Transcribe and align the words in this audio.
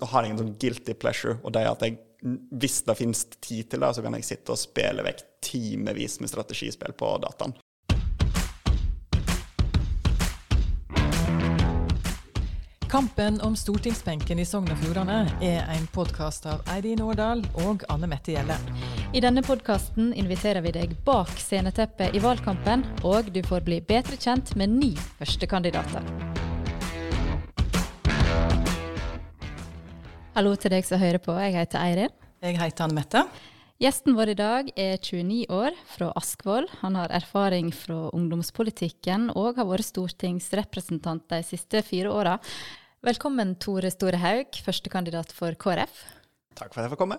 Har 0.00 0.24
ingen 0.24 0.38
sånn 0.40 0.56
guilty 0.60 0.94
pleasure, 0.94 1.38
og 1.42 1.54
det 1.54 1.62
er 1.62 1.70
at 1.70 1.84
jeg, 1.86 1.98
hvis 2.60 2.82
det 2.86 2.98
finnes 2.98 3.24
tid 3.40 3.70
til 3.70 3.84
det, 3.84 3.92
så 3.96 4.04
kan 4.04 4.16
jeg 4.18 4.26
sitte 4.28 4.52
og 4.52 4.60
spille 4.60 5.04
vekk 5.06 5.22
timevis 5.46 6.18
med 6.20 6.32
strategispill 6.32 6.96
på 6.98 7.14
dataen. 7.22 7.56
Kampen 12.96 13.40
om 13.40 13.56
stortingsbenken 13.58 14.38
i 14.38 14.44
Sogn 14.46 14.70
og 14.70 14.78
Fjordane 14.80 15.18
er 15.44 15.66
en 15.74 15.88
podkast 15.92 16.46
av 16.48 16.62
Eidin 16.72 17.02
Årdal 17.02 17.42
og 17.66 17.82
Anne 17.92 18.08
Mette 18.08 18.36
Gjelle. 18.36 18.56
I 19.12 19.20
denne 19.24 19.42
podkasten 19.44 20.12
inviterer 20.14 20.62
vi 20.64 20.72
deg 20.76 20.94
bak 21.04 21.34
sceneteppet 21.40 22.14
i 22.14 22.22
valgkampen, 22.22 22.86
og 23.02 23.32
du 23.34 23.42
får 23.44 23.66
bli 23.66 23.82
bedre 23.84 24.16
kjent 24.16 24.54
med 24.56 24.78
ni 24.78 24.94
førstekandidater. 25.18 26.35
Hallo 30.36 30.50
til 30.60 30.68
deg 30.68 30.84
som 30.84 31.00
hører 31.00 31.16
på. 31.16 31.32
Jeg 31.40 31.54
heter 31.54 31.80
Eirin. 31.80 32.10
Jeg 32.44 32.58
heter 32.60 32.84
Anne 32.84 32.98
Mette. 32.98 33.22
Gjesten 33.80 34.12
vår 34.18 34.34
i 34.34 34.36
dag 34.36 34.66
er 34.76 34.98
29 35.00 35.46
år, 35.48 35.72
fra 35.88 36.10
Askvoll. 36.20 36.66
Han 36.82 36.98
har 37.00 37.14
erfaring 37.16 37.70
fra 37.72 38.10
ungdomspolitikken 38.12 39.30
og 39.32 39.56
har 39.56 39.64
vært 39.64 39.88
stortingsrepresentant 39.88 41.24
de 41.32 41.40
siste 41.40 41.80
fire 41.88 42.12
åra. 42.12 42.34
Velkommen, 43.08 43.54
Tore 43.64 43.88
Storehaug, 43.88 44.60
førstekandidat 44.66 45.32
for 45.32 45.56
KrF. 45.56 46.04
Takk 46.60 46.68
for 46.68 46.82
at 46.82 46.90
jeg 46.90 46.92
får 46.98 47.00
komme. 47.06 47.18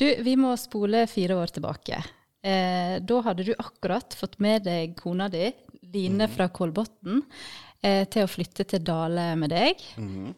Du, 0.00 0.08
vi 0.24 0.38
må 0.40 0.56
spole 0.56 1.04
fire 1.12 1.36
år 1.42 1.52
tilbake. 1.58 2.00
Eh, 2.40 2.96
da 3.04 3.20
hadde 3.28 3.50
du 3.50 3.52
akkurat 3.52 4.16
fått 4.16 4.40
med 4.40 4.64
deg 4.64 4.96
kona 4.96 5.28
di, 5.28 5.50
Line 5.92 6.24
fra 6.32 6.48
Kolbotn, 6.48 7.20
eh, 7.82 8.04
til 8.12 8.24
å 8.26 8.30
flytte 8.30 8.64
til 8.68 8.82
Dale 8.84 9.30
med 9.40 9.50
deg. 9.52 9.80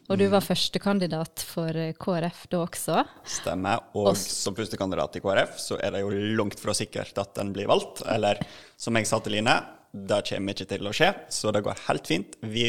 Og 0.09 0.17
du 0.19 0.25
var 0.31 0.41
førstekandidat 0.45 1.43
for 1.47 1.75
eh, 1.75 1.93
KrF 1.99 2.45
da 2.51 2.63
også. 2.65 3.03
Stemmer. 3.39 3.83
Og 3.93 4.07
Og 4.11 4.15
s- 4.17 4.27
som 4.43 4.55
førstekandidat 4.57 5.15
i 5.19 5.23
KrF, 5.23 5.57
så 5.59 5.77
er 5.81 5.91
det 5.97 6.01
jo 6.05 6.09
langt 6.39 6.59
fra 6.59 6.73
sikkert 6.73 7.17
at 7.21 7.33
den 7.35 7.53
blir 7.53 7.67
valgt. 7.67 8.03
Eller 8.07 8.39
som 8.77 8.95
jeg 8.95 9.07
sa 9.09 9.19
til 9.19 9.33
Line, 9.37 9.57
det 9.93 10.23
kommer 10.25 10.55
ikke 10.55 10.65
til 10.71 10.87
å 10.89 10.91
skje, 10.95 11.11
så 11.29 11.51
det 11.53 11.61
går 11.67 11.77
helt 11.87 12.07
fint. 12.09 12.35
Vi 12.41 12.63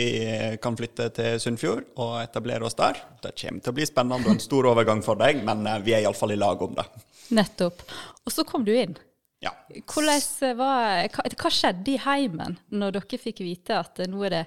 kan 0.61 0.77
flytte 0.77 1.07
til 1.17 1.39
Sunnfjord 1.41 1.87
og 1.97 2.19
etablere 2.21 2.67
oss 2.69 2.75
der. 2.77 2.99
Det 3.25 3.33
kommer 3.41 3.63
til 3.65 3.73
å 3.73 3.77
bli 3.79 3.87
spennende 3.89 4.27
og 4.29 4.35
en 4.35 4.43
stor 4.45 4.69
overgang 4.69 5.01
for 5.03 5.17
deg, 5.17 5.41
men 5.47 5.65
eh, 5.67 5.79
vi 5.87 5.95
er 5.97 6.03
iallfall 6.05 6.35
i 6.37 6.37
lag 6.37 6.61
om 6.61 6.75
det. 6.77 6.85
Nettopp. 7.33 7.81
Og 8.27 8.33
så 8.35 8.45
kom 8.45 8.65
du 8.69 8.75
inn. 8.77 8.93
Ja. 9.45 9.53
Hvordan 9.85 10.57
var, 10.59 11.05
hva, 11.13 11.27
hva 11.37 11.53
skjedde 11.53 11.95
i 11.95 12.01
heimen 12.01 12.57
når 12.73 12.99
dere 12.99 13.21
fikk 13.21 13.43
vite 13.45 13.77
at 13.83 14.01
nå 14.09 14.25
er 14.29 14.39
det, 14.39 14.45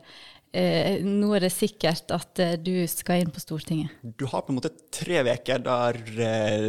eh, 0.54 1.04
nå 1.04 1.30
er 1.36 1.46
det 1.46 1.52
sikkert 1.54 2.12
at 2.16 2.42
eh, 2.44 2.56
du 2.60 2.86
skal 2.90 3.24
inn 3.24 3.32
på 3.34 3.42
Stortinget? 3.42 3.94
Du 4.04 4.26
har 4.32 4.44
på 4.46 4.54
en 4.54 4.60
måte 4.60 4.74
tre 4.94 5.22
uker 5.26 5.64
der 5.66 6.00
eh, 6.24 6.68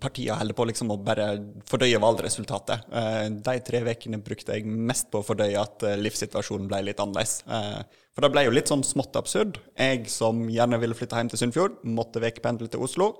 partiene 0.00 0.38
holder 0.40 0.58
på 0.58 0.66
liksom 0.70 0.92
å 0.94 0.98
bare 1.04 1.30
fordøye 1.68 2.00
valgresultatet. 2.02 2.86
Eh, 2.90 3.24
de 3.40 3.56
tre 3.66 3.82
ukene 3.86 4.20
brukte 4.24 4.56
jeg 4.56 4.68
mest 4.68 5.10
på 5.12 5.22
å 5.22 5.26
fordøye 5.26 5.58
at 5.60 5.86
eh, 5.86 5.98
livssituasjonen 6.00 6.68
ble 6.70 6.84
litt 6.88 7.02
annerledes. 7.02 7.40
Eh, 7.46 7.80
for 8.10 8.26
det 8.26 8.32
ble 8.34 8.42
jo 8.46 8.52
litt 8.54 8.70
sånn 8.70 8.82
smått 8.84 9.16
absurd. 9.16 9.60
Jeg 9.78 10.10
som 10.10 10.42
gjerne 10.50 10.80
ville 10.82 10.96
flytte 10.98 11.18
hjem 11.20 11.30
til 11.32 11.40
Sunnfjord, 11.44 11.80
måtte 11.86 12.22
vekependle 12.22 12.68
til 12.72 12.82
Oslo. 12.84 13.12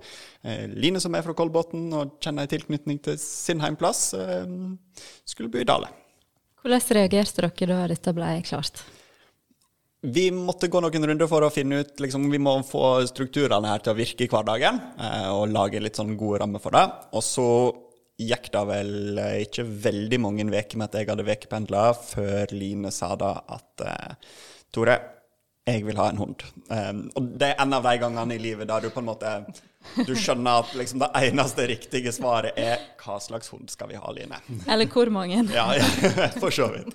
Eh, 0.43 0.67
Line 0.75 1.01
som 1.03 1.15
er 1.15 1.25
fra 1.27 1.37
Kolbotn 1.39 1.89
og 1.97 2.17
kjenner 2.23 2.45
en 2.45 2.53
tilknytning 2.53 3.01
til 3.06 3.19
sin 3.23 3.62
heimplass, 3.62 4.11
eh, 4.19 4.47
skulle 5.25 5.53
bo 5.53 5.62
i 5.62 5.69
Dale. 5.69 5.93
Hvordan 6.61 6.97
reagerte 6.98 7.47
dere 7.47 7.71
da 7.71 7.87
dette 7.89 8.12
ble 8.12 8.34
klart? 8.45 8.83
Vi 10.01 10.31
måtte 10.33 10.70
gå 10.73 10.81
noen 10.81 11.06
runder 11.11 11.29
for 11.29 11.45
å 11.45 11.53
finne 11.53 11.83
ut 11.83 12.01
liksom, 12.01 12.31
Vi 12.33 12.41
må 12.41 12.55
få 12.65 13.03
strukturene 13.11 13.69
her 13.69 13.84
til 13.84 13.93
å 13.93 13.98
virke 13.98 14.25
i 14.25 14.31
hverdagen, 14.33 14.81
eh, 14.97 15.29
og 15.29 15.53
lage 15.53 15.83
litt 15.83 16.01
sånn 16.01 16.17
gode 16.20 16.41
rammer 16.41 16.62
for 16.62 16.77
det. 16.77 16.87
Og 17.12 17.25
så 17.25 17.48
gikk 18.21 18.51
det 18.55 18.65
vel 18.69 19.21
eh, 19.21 19.39
ikke 19.45 19.67
veldig 19.89 20.21
mange 20.25 20.48
uker 20.48 20.81
med 20.81 20.89
at 20.89 21.01
jeg 21.01 21.11
hadde 21.12 21.28
ukependla, 21.28 21.87
før 22.00 22.56
Line 22.56 22.93
sa 22.94 23.12
da 23.21 23.34
at 23.44 23.84
eh, 23.84 24.37
Tore, 24.72 24.97
jeg 25.69 25.84
vil 25.84 25.99
ha 26.00 26.09
en 26.11 26.19
hund. 26.19 26.43
Um, 26.71 27.03
og 27.19 27.34
det 27.38 27.50
er 27.53 27.61
en 27.62 27.75
av 27.77 27.84
de 27.84 27.93
gangene 28.00 28.37
i 28.37 28.41
livet 28.43 28.69
der 28.71 28.87
du 28.87 28.93
på 28.94 29.03
en 29.03 29.11
måte 29.11 29.32
du 30.06 30.12
skjønner 30.19 30.62
at 30.62 30.72
liksom 30.77 31.00
det 31.03 31.09
eneste 31.28 31.67
riktige 31.71 32.12
svaret 32.12 32.59
er 32.59 32.81
hva 33.00 33.17
slags 33.22 33.53
hund 33.53 33.71
skal 33.72 33.91
vi 33.93 34.00
ha, 34.00 34.12
Line? 34.17 34.41
Eller 34.69 34.88
hvor 34.91 35.11
mange? 35.12 35.43
Ja, 35.55 35.71
ja 35.77 36.31
for 36.43 36.55
så 36.55 36.69
vidt. 36.72 36.94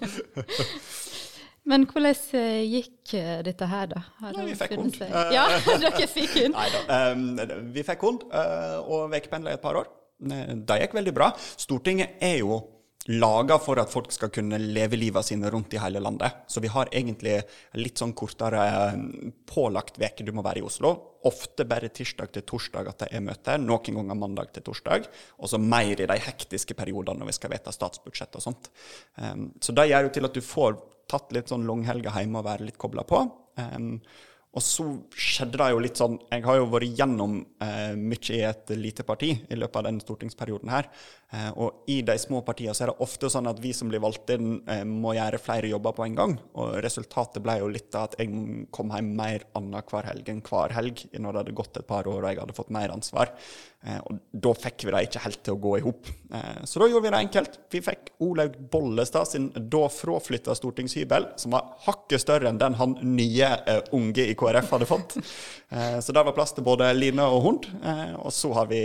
Men 1.66 1.88
hvordan 1.90 2.14
eh, 2.38 2.62
gikk 2.70 3.16
eh, 3.18 3.40
dette 3.46 3.70
her, 3.70 3.90
da? 3.90 4.04
Har 4.22 4.38
Nei, 4.38 4.52
vi 4.52 4.60
fikk 4.60 4.78
hund. 4.78 5.00
Ja, 5.34 5.48
dere 5.82 6.08
fikk 6.12 6.38
hund. 6.38 6.56
Nei 6.60 6.70
da. 6.76 7.50
Vi 7.74 7.86
fikk 7.88 8.06
hund 8.06 8.28
og 8.30 9.10
vekependla 9.14 9.56
i 9.56 9.60
et 9.60 9.66
par 9.66 9.82
år. 9.82 9.90
Det 10.16 10.80
gikk 10.84 10.96
veldig 10.96 11.14
bra. 11.16 11.34
Stortinget 11.60 12.22
er 12.24 12.40
jo 12.44 12.62
laga 13.06 13.58
for 13.62 13.78
at 13.78 13.92
folk 13.94 14.10
skal 14.14 14.32
kunne 14.34 14.58
leve 14.58 14.98
livet 14.98 15.28
sine 15.28 15.50
rundt 15.54 15.74
i 15.76 15.82
hele 15.82 16.02
landet. 16.02 16.46
Så 16.48 16.62
vi 16.64 16.72
har 16.74 16.90
egentlig 16.94 17.38
litt 17.78 18.02
sånn 18.02 18.16
kortere 18.18 18.64
eh, 18.66 18.96
pålagt 19.50 20.00
veke 20.02 20.26
du 20.26 20.34
må 20.34 20.46
være 20.46 20.64
i 20.64 20.66
Oslo. 20.66 20.94
Ofte 21.26 21.68
bare 21.70 21.92
tirsdag 21.94 22.34
til 22.34 22.46
torsdag 22.50 22.90
at 22.90 23.04
det 23.04 23.12
er 23.14 23.24
møte, 23.26 23.58
noen 23.62 24.02
ganger 24.02 24.18
mandag 24.18 24.54
til 24.54 24.66
torsdag. 24.66 25.06
Og 25.38 25.52
så 25.52 25.62
mer 25.62 25.94
i 26.02 26.10
de 26.10 26.20
hektiske 26.30 26.78
periodene 26.78 27.22
når 27.22 27.34
vi 27.34 27.38
skal 27.38 27.54
vedta 27.54 27.74
statsbudsjett 27.74 28.38
og 28.38 28.46
sånt. 28.46 28.70
Så 29.62 29.74
det 29.74 29.88
gjør 29.90 30.06
jo 30.06 30.14
til 30.18 30.30
at 30.30 30.38
du 30.38 30.46
får 30.46 30.78
tatt 31.12 31.34
litt 31.36 31.52
sånn 31.52 31.68
langhelger 31.68 32.16
hjemme 32.16 32.42
og 32.42 32.48
være 32.48 32.70
litt 32.70 32.80
kobla 32.82 33.06
på. 33.08 33.22
Um, 33.60 34.00
og 34.56 34.64
så 34.64 34.86
skjedde 35.12 35.60
det 35.60 35.68
jo 35.72 35.80
litt 35.84 36.00
sånn 36.00 36.16
Jeg 36.32 36.44
har 36.46 36.58
jo 36.60 36.68
vært 36.72 36.96
gjennom 36.96 37.38
uh, 37.64 37.94
mye 38.00 38.36
i 38.38 38.44
et 38.48 38.72
lite 38.80 39.04
parti 39.08 39.34
i 39.36 39.58
løpet 39.60 39.82
av 39.82 39.88
den 39.90 40.00
stortingsperioden 40.04 40.72
her. 40.72 40.88
Eh, 41.36 41.52
og 41.60 41.86
i 41.92 42.00
de 42.06 42.16
små 42.22 42.42
partiene 42.46 42.76
så 42.76 42.86
er 42.86 42.92
det 42.92 43.04
ofte 43.04 43.30
sånn 43.32 43.50
at 43.50 43.60
vi 43.64 43.74
som 43.76 43.90
blir 43.92 44.04
valgt 44.04 44.32
inn, 44.36 44.60
eh, 44.72 44.84
må 44.88 45.16
gjøre 45.18 45.42
flere 45.42 45.72
jobber 45.72 45.96
på 45.98 46.06
en 46.06 46.18
gang. 46.18 46.36
Og 46.62 46.78
resultatet 46.86 47.44
ble 47.44 47.58
jo 47.60 47.70
litt 47.72 47.96
av 47.98 48.10
at 48.10 48.20
jeg 48.22 48.68
kom 48.76 48.94
hjem 48.94 49.12
mer 49.18 49.48
annenhver 49.58 50.10
helg 50.12 50.32
enn 50.32 50.44
hver 50.46 50.76
helg 50.78 51.06
når 51.14 51.32
det 51.32 51.44
hadde 51.44 51.58
gått 51.62 51.80
et 51.82 51.88
par 51.88 52.08
år 52.08 52.22
og 52.22 52.30
jeg 52.30 52.44
hadde 52.44 52.58
fått 52.58 52.76
mer 52.76 52.94
ansvar. 52.94 53.34
Eh, 53.86 54.00
og 54.06 54.22
da 54.32 54.54
fikk 54.58 54.86
vi 54.86 54.96
det 54.96 55.04
ikke 55.10 55.24
helt 55.26 55.42
til 55.46 55.58
å 55.58 55.64
gå 55.66 55.74
i 55.80 55.86
hop. 55.86 56.12
Så 56.68 56.82
da 56.82 56.88
gjorde 56.90 57.06
vi 57.06 57.12
det 57.14 57.20
enkelt. 57.22 57.54
Vi 57.72 57.80
fikk 57.86 58.10
Olaug 58.26 58.56
Bollestad 58.72 59.30
sin 59.30 59.46
da 59.56 59.86
fraflytta 59.94 60.56
stortingshybel, 60.58 61.30
som 61.40 61.54
var 61.56 61.78
hakket 61.86 62.20
større 62.20 62.50
enn 62.50 62.60
den 62.60 62.76
han 62.76 62.98
nye 63.08 63.52
unge 63.96 64.26
i 64.26 64.34
KrF 64.36 64.74
hadde 64.74 64.90
fått. 64.90 65.16
Så 66.04 66.16
der 66.16 66.26
var 66.28 66.36
plass 66.36 66.52
til 66.58 66.66
både 66.66 66.90
Line 66.98 67.24
og 67.24 67.40
hund. 67.46 67.70
Og 68.20 68.34
så 68.36 68.52
har 68.58 68.68
vi 68.68 68.82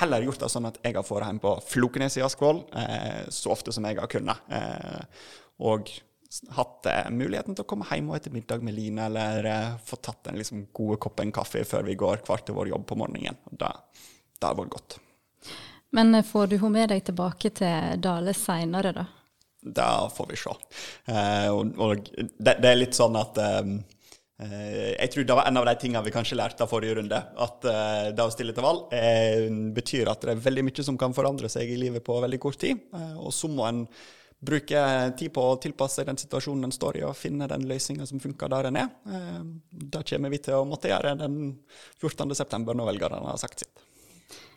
heller 0.00 0.26
gjort 0.26 0.44
det 0.44 0.50
sånn 0.52 0.68
at 0.68 0.76
jeg 0.84 0.98
har 0.98 1.06
fått 1.06 1.24
hjem 1.24 1.40
på 1.40 1.54
Flokenes 1.74 2.18
i 2.18 2.22
Askvoll 2.22 2.62
eh, 2.76 3.24
så 3.28 3.52
ofte 3.54 3.72
som 3.74 3.86
jeg 3.88 3.98
har 3.98 4.10
kunnet. 4.10 4.44
Eh, 4.48 5.24
og 5.66 5.90
hatt 6.54 6.86
eh, 6.90 7.08
muligheten 7.14 7.56
til 7.56 7.66
å 7.66 7.70
komme 7.70 7.88
hjem 7.90 8.12
og 8.12 8.18
etter 8.18 8.34
middag 8.34 8.62
med 8.64 8.76
Line, 8.76 9.08
eller 9.08 9.48
få 9.86 9.98
tatt 9.98 10.22
den 10.28 10.38
liksom, 10.40 10.68
gode 10.74 11.00
koppen 11.02 11.34
kaffe 11.34 11.64
før 11.68 11.86
vi 11.88 11.98
går 11.98 12.22
hver 12.26 12.44
til 12.46 12.58
vår 12.58 12.70
jobb 12.74 12.86
på 12.90 12.98
morgenen. 13.02 13.40
Det, 13.50 13.72
det 14.38 14.46
har 14.46 14.58
vært 14.58 14.76
godt. 14.76 14.98
Men 15.94 16.22
får 16.26 16.48
du 16.50 16.56
henne 16.58 16.74
med 16.74 16.90
deg 16.90 17.04
tilbake 17.06 17.52
til 17.54 18.00
Dale 18.02 18.34
seinere, 18.34 18.94
da? 18.94 19.04
Det 19.64 19.90
får 20.12 20.26
vi 20.28 20.36
se. 20.36 20.54
Og 21.54 21.78
og 21.80 22.08
det, 22.12 22.56
det 22.60 22.68
er 22.68 22.76
litt 22.76 22.98
sånn 22.98 23.14
at 23.16 23.38
Jeg 24.34 25.12
tror 25.12 25.26
det 25.28 25.34
var 25.38 25.46
en 25.46 25.60
av 25.60 25.66
de 25.68 25.74
tingene 25.78 26.02
vi 26.02 26.12
kanskje 26.14 26.36
lærte 26.38 26.64
av 26.64 26.70
forrige 26.72 26.96
runde. 26.98 27.20
At 27.44 27.66
eh, 27.70 28.08
det 28.16 28.24
å 28.24 28.32
stille 28.34 28.54
til 28.56 28.66
valg 28.66 28.90
eh, 28.96 29.46
betyr 29.76 30.10
at 30.10 30.26
det 30.26 30.34
er 30.34 30.42
veldig 30.42 30.64
mye 30.66 30.86
som 30.86 30.98
kan 30.98 31.14
forandre 31.14 31.50
seg 31.52 31.70
i 31.70 31.78
livet 31.78 32.02
på 32.04 32.18
veldig 32.24 32.40
kort 32.42 32.58
tid. 32.64 32.82
Eh, 32.98 33.14
og 33.20 33.30
så 33.36 33.50
må 33.52 33.68
en 33.68 33.84
bruke 34.44 34.82
tid 35.18 35.32
på 35.34 35.44
å 35.46 35.56
tilpasse 35.62 36.04
den 36.06 36.18
situasjonen 36.20 36.68
en 36.68 36.74
står 36.74 36.98
i, 37.00 37.06
og 37.06 37.16
finne 37.16 37.48
den 37.50 37.66
løsninga 37.68 38.06
som 38.10 38.20
funker 38.22 38.50
der 38.52 38.68
en 38.68 38.80
er. 38.82 38.92
Eh, 39.06 39.40
det 39.94 40.04
kommer 40.10 40.34
vi 40.34 40.42
til 40.44 40.58
å 40.58 40.66
måtte 40.68 40.90
gjøre 40.90 41.16
den 41.22 41.40
14.9. 42.02 42.60
når 42.74 42.90
velgerne 42.92 43.24
har 43.30 43.40
sagt 43.40 43.64
sitt. 43.64 43.86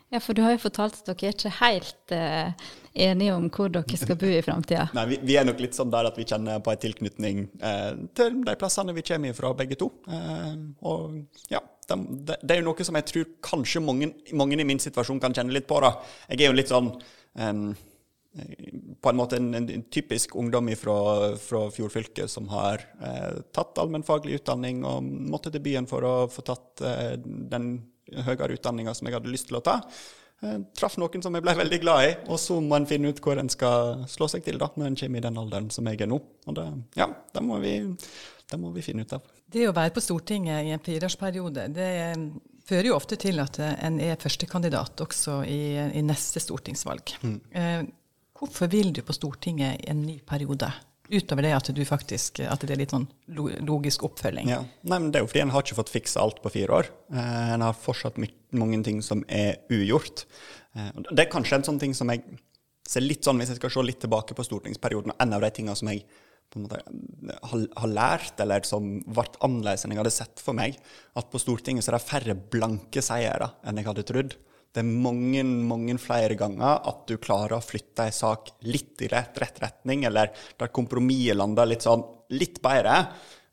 Ja, 0.08 0.20
for 0.24 0.32
du 0.32 0.40
har 0.40 0.54
jo 0.54 0.60
fortalt 0.62 0.96
at 1.02 1.08
dere 1.10 1.28
er 1.28 1.34
ikke 1.34 1.50
helt 1.58 2.12
eh, 2.16 2.68
enige 3.08 3.34
om 3.36 3.48
hvor 3.52 3.68
dere 3.72 3.98
skal 4.00 4.16
bo 4.20 4.30
i 4.32 4.40
framtida. 4.44 4.86
Nei, 4.96 5.04
vi, 5.10 5.18
vi 5.28 5.36
er 5.36 5.44
nok 5.44 5.60
litt 5.60 5.76
sånn 5.76 5.92
der 5.92 6.08
at 6.08 6.16
vi 6.16 6.24
kjenner 6.28 6.62
på 6.64 6.72
en 6.72 6.80
tilknytning 6.84 7.42
eh, 7.60 7.90
til 8.16 8.38
de 8.46 8.54
plassene 8.60 8.94
vi 8.96 9.04
kommer 9.04 9.36
fra, 9.36 9.52
begge 9.58 9.76
to. 9.80 9.90
Eh, 10.08 10.54
og 10.88 11.52
ja, 11.52 11.60
det, 11.90 12.38
det 12.40 12.56
er 12.56 12.62
jo 12.62 12.70
noe 12.70 12.88
som 12.88 12.96
jeg 12.96 13.08
tror 13.12 13.28
kanskje 13.50 13.84
mange, 13.84 14.14
mange 14.32 14.56
i 14.56 14.68
min 14.68 14.80
situasjon 14.80 15.20
kan 15.20 15.36
kjenne 15.36 15.52
litt 15.52 15.68
på. 15.68 15.82
da. 15.84 15.92
Jeg 16.32 16.46
er 16.46 16.52
jo 16.52 16.58
litt 16.58 16.72
sånn 16.72 16.92
på 19.00 19.10
en 19.10 19.16
måte 19.16 19.38
en, 19.38 19.52
en 19.54 19.84
typisk 19.90 20.36
ungdom 20.36 20.68
fra, 20.76 20.96
fra 21.40 21.62
fjordfylket 21.74 22.30
som 22.30 22.48
har 22.52 22.82
eh, 23.02 23.38
tatt 23.54 23.78
allmennfaglig 23.80 24.40
utdanning 24.40 24.84
og 24.86 25.04
måtte 25.04 25.52
til 25.54 25.64
byen 25.64 25.88
for 25.90 26.06
å 26.06 26.14
få 26.30 26.44
tatt 26.46 26.84
eh, 26.84 27.14
den 27.18 27.70
høyere 28.12 28.56
utdanninga 28.56 28.94
som 28.96 29.08
jeg 29.08 29.18
hadde 29.18 29.32
lyst 29.32 29.50
til 29.50 29.58
å 29.60 29.64
ta. 29.64 29.80
Eh, 30.38 30.58
traff 30.78 30.94
noen 31.02 31.22
som 31.24 31.34
jeg 31.34 31.42
ble 31.42 31.54
veldig 31.58 31.80
glad 31.82 32.04
i, 32.06 32.10
og 32.30 32.38
så 32.38 32.60
må 32.62 32.78
en 32.78 32.86
finne 32.86 33.10
ut 33.10 33.22
hvor 33.22 33.40
en 33.40 33.50
skal 33.50 34.04
slå 34.10 34.28
seg 34.30 34.44
til 34.46 34.60
da, 34.60 34.70
når 34.78 34.92
en 34.92 34.98
kommer 35.00 35.20
i 35.20 35.26
den 35.26 35.40
alderen 35.42 35.70
som 35.74 35.88
jeg 35.90 36.02
er 36.04 36.10
nå. 36.10 36.20
Og 36.46 36.58
det, 36.58 36.66
ja, 37.00 37.08
det 37.34 37.42
må, 37.42 37.58
vi, 37.64 37.74
det 38.50 38.60
må 38.62 38.70
vi 38.76 38.84
finne 38.86 39.02
ut 39.02 39.16
av. 39.18 39.26
Det 39.48 39.64
å 39.66 39.74
være 39.74 39.94
på 39.96 40.04
Stortinget 40.04 40.68
i 40.68 40.74
en 40.76 40.84
fireårsperiode, 40.84 41.66
det 41.74 41.90
fører 42.68 42.90
jo 42.90 42.98
ofte 42.98 43.18
til 43.18 43.40
at 43.42 43.58
en 43.64 43.98
er 44.04 44.20
førstekandidat 44.20 45.00
også 45.06 45.40
i, 45.48 45.62
i 45.98 46.04
neste 46.04 46.42
stortingsvalg. 46.44 47.16
Mm. 47.24 47.38
Eh, 47.50 47.80
hvorfor 48.38 48.70
vil 48.70 48.92
du 48.94 49.02
på 49.02 49.16
Stortinget 49.16 49.82
i 49.82 49.90
en 49.90 50.04
ny 50.04 50.20
periode? 50.22 50.70
Utover 51.08 51.46
det 51.46 51.54
at, 51.56 51.70
faktisk, 51.88 52.40
at 52.44 52.64
det 52.64 52.74
er 52.74 52.82
litt 52.82 52.92
sånn 52.92 53.06
logisk 53.64 54.04
oppfølging. 54.08 54.50
Ja. 54.52 54.60
Nei, 54.82 54.98
men 54.98 55.10
Det 55.10 55.20
er 55.20 55.24
jo 55.24 55.30
fordi 55.30 55.44
en 55.46 55.54
har 55.54 55.64
ikke 55.64 55.78
fått 55.78 55.92
fiksa 55.94 56.20
alt 56.20 56.42
på 56.44 56.52
fire 56.52 56.80
år. 56.82 56.90
Eh, 57.12 57.54
en 57.54 57.64
har 57.64 57.76
fortsatt 57.76 58.20
mange 58.52 58.82
ting 58.84 59.00
som 59.04 59.24
er 59.28 59.62
ugjort. 59.72 60.26
Eh, 60.76 60.90
det 61.08 61.24
er 61.24 61.32
kanskje 61.32 61.60
en 61.60 61.68
sånn 61.70 61.80
ting 61.80 61.96
som 61.96 62.12
jeg 62.12 62.24
ser 62.88 63.04
litt 63.04 63.24
sånn, 63.24 63.40
Hvis 63.40 63.52
jeg 63.52 63.60
skal 63.60 63.70
se 63.70 63.84
litt 63.84 64.00
tilbake 64.00 64.36
på 64.36 64.44
stortingsperioden, 64.44 65.12
en 65.20 65.36
av 65.36 65.44
de 65.44 65.50
tingene 65.50 65.76
som 65.76 65.88
jeg 65.88 66.04
på 66.48 66.58
en 66.58 66.64
måte 66.64 66.80
har, 67.50 67.64
har 67.76 67.90
lært, 67.92 68.40
eller 68.40 68.64
som 68.64 68.86
ble 69.04 69.24
annerledes 69.44 69.84
enn 69.84 69.92
jeg 69.92 70.00
hadde 70.00 70.14
sett 70.14 70.40
for 70.40 70.56
meg, 70.56 70.78
at 71.18 71.28
på 71.28 71.40
Stortinget 71.42 71.84
så 71.84 71.92
er 71.92 71.98
det 71.98 72.06
færre 72.08 72.36
blanke 72.56 73.04
seire 73.04 73.50
enn 73.68 73.80
jeg 73.80 73.88
hadde 73.90 74.06
trodd. 74.08 74.36
Det 74.74 74.82
er 74.82 74.88
mange 75.06 75.42
mange 75.44 75.96
flere 76.00 76.36
ganger 76.38 76.84
at 76.90 77.06
du 77.08 77.16
klarer 77.22 77.56
å 77.56 77.64
flytte 77.64 78.04
en 78.08 78.14
sak 78.14 78.52
litt 78.68 79.00
i 79.02 79.08
rett, 79.10 79.38
rett 79.40 79.62
retning, 79.64 80.04
eller 80.08 80.30
der 80.60 80.72
kompromisset 80.74 81.38
lander 81.38 81.68
litt 81.70 81.86
sånn 81.86 82.04
litt 82.36 82.60
bedre. 82.64 83.00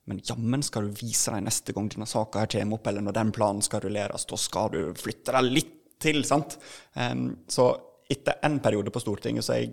Men 0.06 0.20
jammen 0.22 0.62
skal 0.66 0.86
du 0.86 1.00
vise 1.00 1.34
deg 1.34 1.46
neste 1.48 1.74
gang 1.74 1.88
denne 1.90 2.08
saka 2.10 2.46
kommer 2.52 2.78
opp, 2.78 2.88
eller 2.92 3.06
når 3.08 3.18
den 3.18 3.32
planen 3.34 3.66
skal 3.66 3.82
rulleres. 3.86 4.28
Da 4.30 4.38
skal 4.38 4.70
du 4.74 4.80
flytte 5.00 5.34
deg 5.34 5.50
litt 5.50 5.74
til, 6.04 6.22
sant? 6.28 6.58
Um, 6.94 7.32
så 7.50 7.72
etter 8.12 8.38
en 8.46 8.60
periode 8.62 8.94
på 8.94 9.02
Stortinget 9.02 9.48
så 9.48 9.58
jeg, 9.58 9.72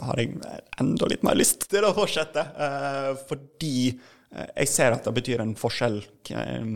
har 0.00 0.20
jeg 0.20 0.38
enda 0.80 1.10
litt 1.10 1.26
mer 1.26 1.36
lyst 1.36 1.68
til 1.72 1.84
å 1.84 1.92
fortsette. 1.96 2.46
Uh, 2.56 3.12
fordi 3.28 3.92
uh, 3.92 4.46
jeg 4.46 4.72
ser 4.72 4.96
at 4.96 5.04
det 5.04 5.16
betyr 5.18 5.44
en 5.44 5.56
forskjell 5.60 6.00
uh, 6.32 6.72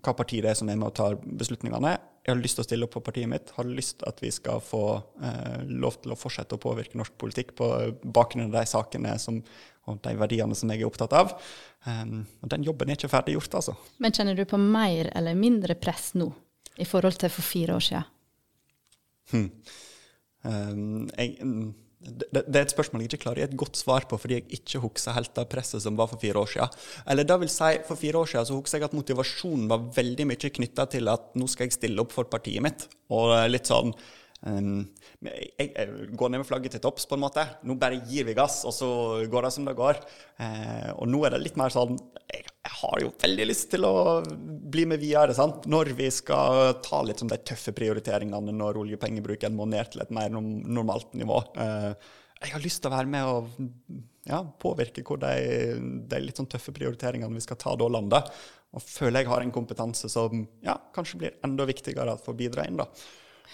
hva 0.00 0.16
parti 0.16 0.40
det 0.40 0.54
er 0.54 0.56
som 0.56 0.70
er 0.72 0.78
med 0.80 0.88
og 0.88 0.96
tar 0.96 1.18
beslutningene. 1.20 1.96
Jeg 2.26 2.34
har 2.34 2.42
lyst 2.42 2.58
til 2.58 2.64
å 2.64 2.66
stille 2.66 2.86
opp 2.88 2.94
på 2.96 3.04
partiet 3.06 3.30
mitt. 3.30 3.52
Har 3.54 3.68
lyst 3.70 4.00
til 4.00 4.08
at 4.10 4.18
vi 4.18 4.32
skal 4.34 4.58
få 4.64 4.82
eh, 5.22 5.60
lov 5.70 6.00
til 6.02 6.10
å 6.10 6.18
fortsette 6.18 6.56
å 6.56 6.62
påvirke 6.62 6.98
norsk 6.98 7.14
politikk 7.22 7.52
på 7.60 7.68
bakgrunn 8.02 8.48
av 8.48 8.56
de 8.56 8.64
sakene 8.66 9.12
som, 9.22 9.38
og 9.86 10.00
de 10.02 10.14
verdiene 10.18 10.58
som 10.58 10.72
jeg 10.74 10.82
er 10.82 10.88
opptatt 10.88 11.14
av. 11.14 11.36
Um, 11.86 12.24
og 12.42 12.50
den 12.50 12.66
jobben 12.66 12.90
er 12.90 12.98
ikke 12.98 13.12
ferdig 13.12 13.36
gjort, 13.36 13.54
altså. 13.60 13.76
Men 14.02 14.16
kjenner 14.16 14.34
du 14.34 14.42
på 14.50 14.58
mer 14.58 15.12
eller 15.14 15.38
mindre 15.38 15.78
press 15.78 16.16
nå 16.18 16.26
i 16.82 16.88
forhold 16.88 17.20
til 17.22 17.30
for 17.30 17.46
fire 17.46 17.78
år 17.78 17.86
siden? 17.86 18.08
Hmm. 19.30 19.46
Um, 20.42 21.06
jeg, 21.14 21.38
det, 22.00 22.42
det, 22.44 22.56
er 22.58 22.66
et 22.66 22.74
spørsmål 22.74 23.02
jeg 23.02 23.10
ikke 23.10 23.22
klarer 23.24 23.40
å 23.40 23.42
gi 23.42 23.48
et 23.48 23.56
godt 23.58 23.78
svar 23.80 24.04
på, 24.08 24.18
fordi 24.20 24.36
jeg 24.36 24.58
ikke 24.58 24.82
husker 24.82 25.16
helt 25.16 25.32
det 25.34 25.46
presset 25.50 25.82
som 25.82 25.96
var 25.98 26.10
for 26.10 26.20
fire 26.22 26.42
år 26.42 26.50
siden. 26.52 26.76
Eller 27.08 27.26
det 27.26 27.38
vil 27.42 27.52
si, 27.52 27.72
For 27.88 27.98
fire 27.98 28.20
år 28.20 28.30
siden 28.30 28.48
så 28.50 28.58
husker 28.58 28.78
jeg 28.78 28.88
at 28.90 28.96
motivasjonen 28.96 29.66
var 29.72 29.88
veldig 29.96 30.28
mye 30.28 30.52
knytta 30.58 30.86
til 30.92 31.10
at 31.12 31.32
nå 31.40 31.48
skal 31.50 31.66
jeg 31.66 31.78
stille 31.78 32.04
opp 32.04 32.14
for 32.14 32.28
partiet 32.30 32.62
mitt. 32.64 32.86
Og 33.16 33.32
litt 33.50 33.70
sånn 33.72 33.94
um, 34.44 34.82
jeg, 35.24 35.70
jeg, 35.70 36.08
går 36.18 36.32
ned 36.32 36.42
med 36.42 36.48
flagget 36.48 36.76
til 36.76 36.82
topps, 36.84 37.06
på 37.08 37.16
en 37.16 37.24
måte. 37.24 37.44
Nå 37.66 37.78
bare 37.80 38.02
gir 38.08 38.26
vi 38.28 38.36
gass, 38.36 38.60
og 38.68 38.74
så 38.76 38.90
går 39.32 39.48
det 39.48 39.52
som 39.54 39.68
det 39.68 39.76
går. 39.78 40.02
Uh, 40.40 40.90
og 40.98 41.08
nå 41.12 41.22
er 41.24 41.36
det 41.36 41.42
litt 41.44 41.56
mer 41.60 41.72
sånn 41.72 41.96
jeg, 42.26 42.42
jeg, 42.42 42.74
har 42.80 43.00
jo 43.04 43.12
veldig 43.22 43.46
lyst 43.48 43.70
til 43.72 43.86
å 43.88 43.94
bli 44.26 44.84
med 44.90 45.00
videre. 45.02 45.36
sant? 45.36 45.64
Når 45.70 45.94
vi 45.98 46.10
skal 46.14 46.76
ta 46.84 47.00
litt 47.06 47.22
som 47.22 47.30
de 47.30 47.40
tøffe 47.40 47.74
prioriteringene 47.76 48.54
når 48.54 48.82
oljepengebruken 48.82 49.56
må 49.56 49.68
ned 49.70 49.94
til 49.94 50.04
et 50.04 50.14
mer 50.14 50.32
normalt 50.34 51.16
nivå. 51.16 51.40
Uh, 51.56 51.94
jeg 52.42 52.52
har 52.52 52.62
lyst 52.62 52.82
til 52.84 52.92
å 52.92 52.96
være 52.96 53.10
med 53.10 53.30
og 53.30 53.48
ja, 54.26 54.42
påvirke 54.60 55.04
hvor 55.06 55.20
de, 55.22 55.32
de, 56.10 56.20
litt 56.20 56.38
sånn 56.38 56.50
tøffe 56.50 56.74
prioriteringene 56.76 57.38
vi 57.38 57.44
skal 57.44 57.58
ta 57.60 57.72
da 57.78 57.88
lander. 57.88 58.26
Og 58.76 58.82
føler 58.82 59.22
jeg 59.22 59.30
har 59.30 59.44
en 59.44 59.54
kompetanse 59.54 60.10
som 60.12 60.42
ja, 60.64 60.74
kanskje 60.94 61.20
blir 61.22 61.38
enda 61.46 61.64
viktigere 61.68 62.18
for 62.20 62.34
å 62.34 62.38
bidra 62.38 62.66
inn. 62.68 62.82
da. 62.82 62.88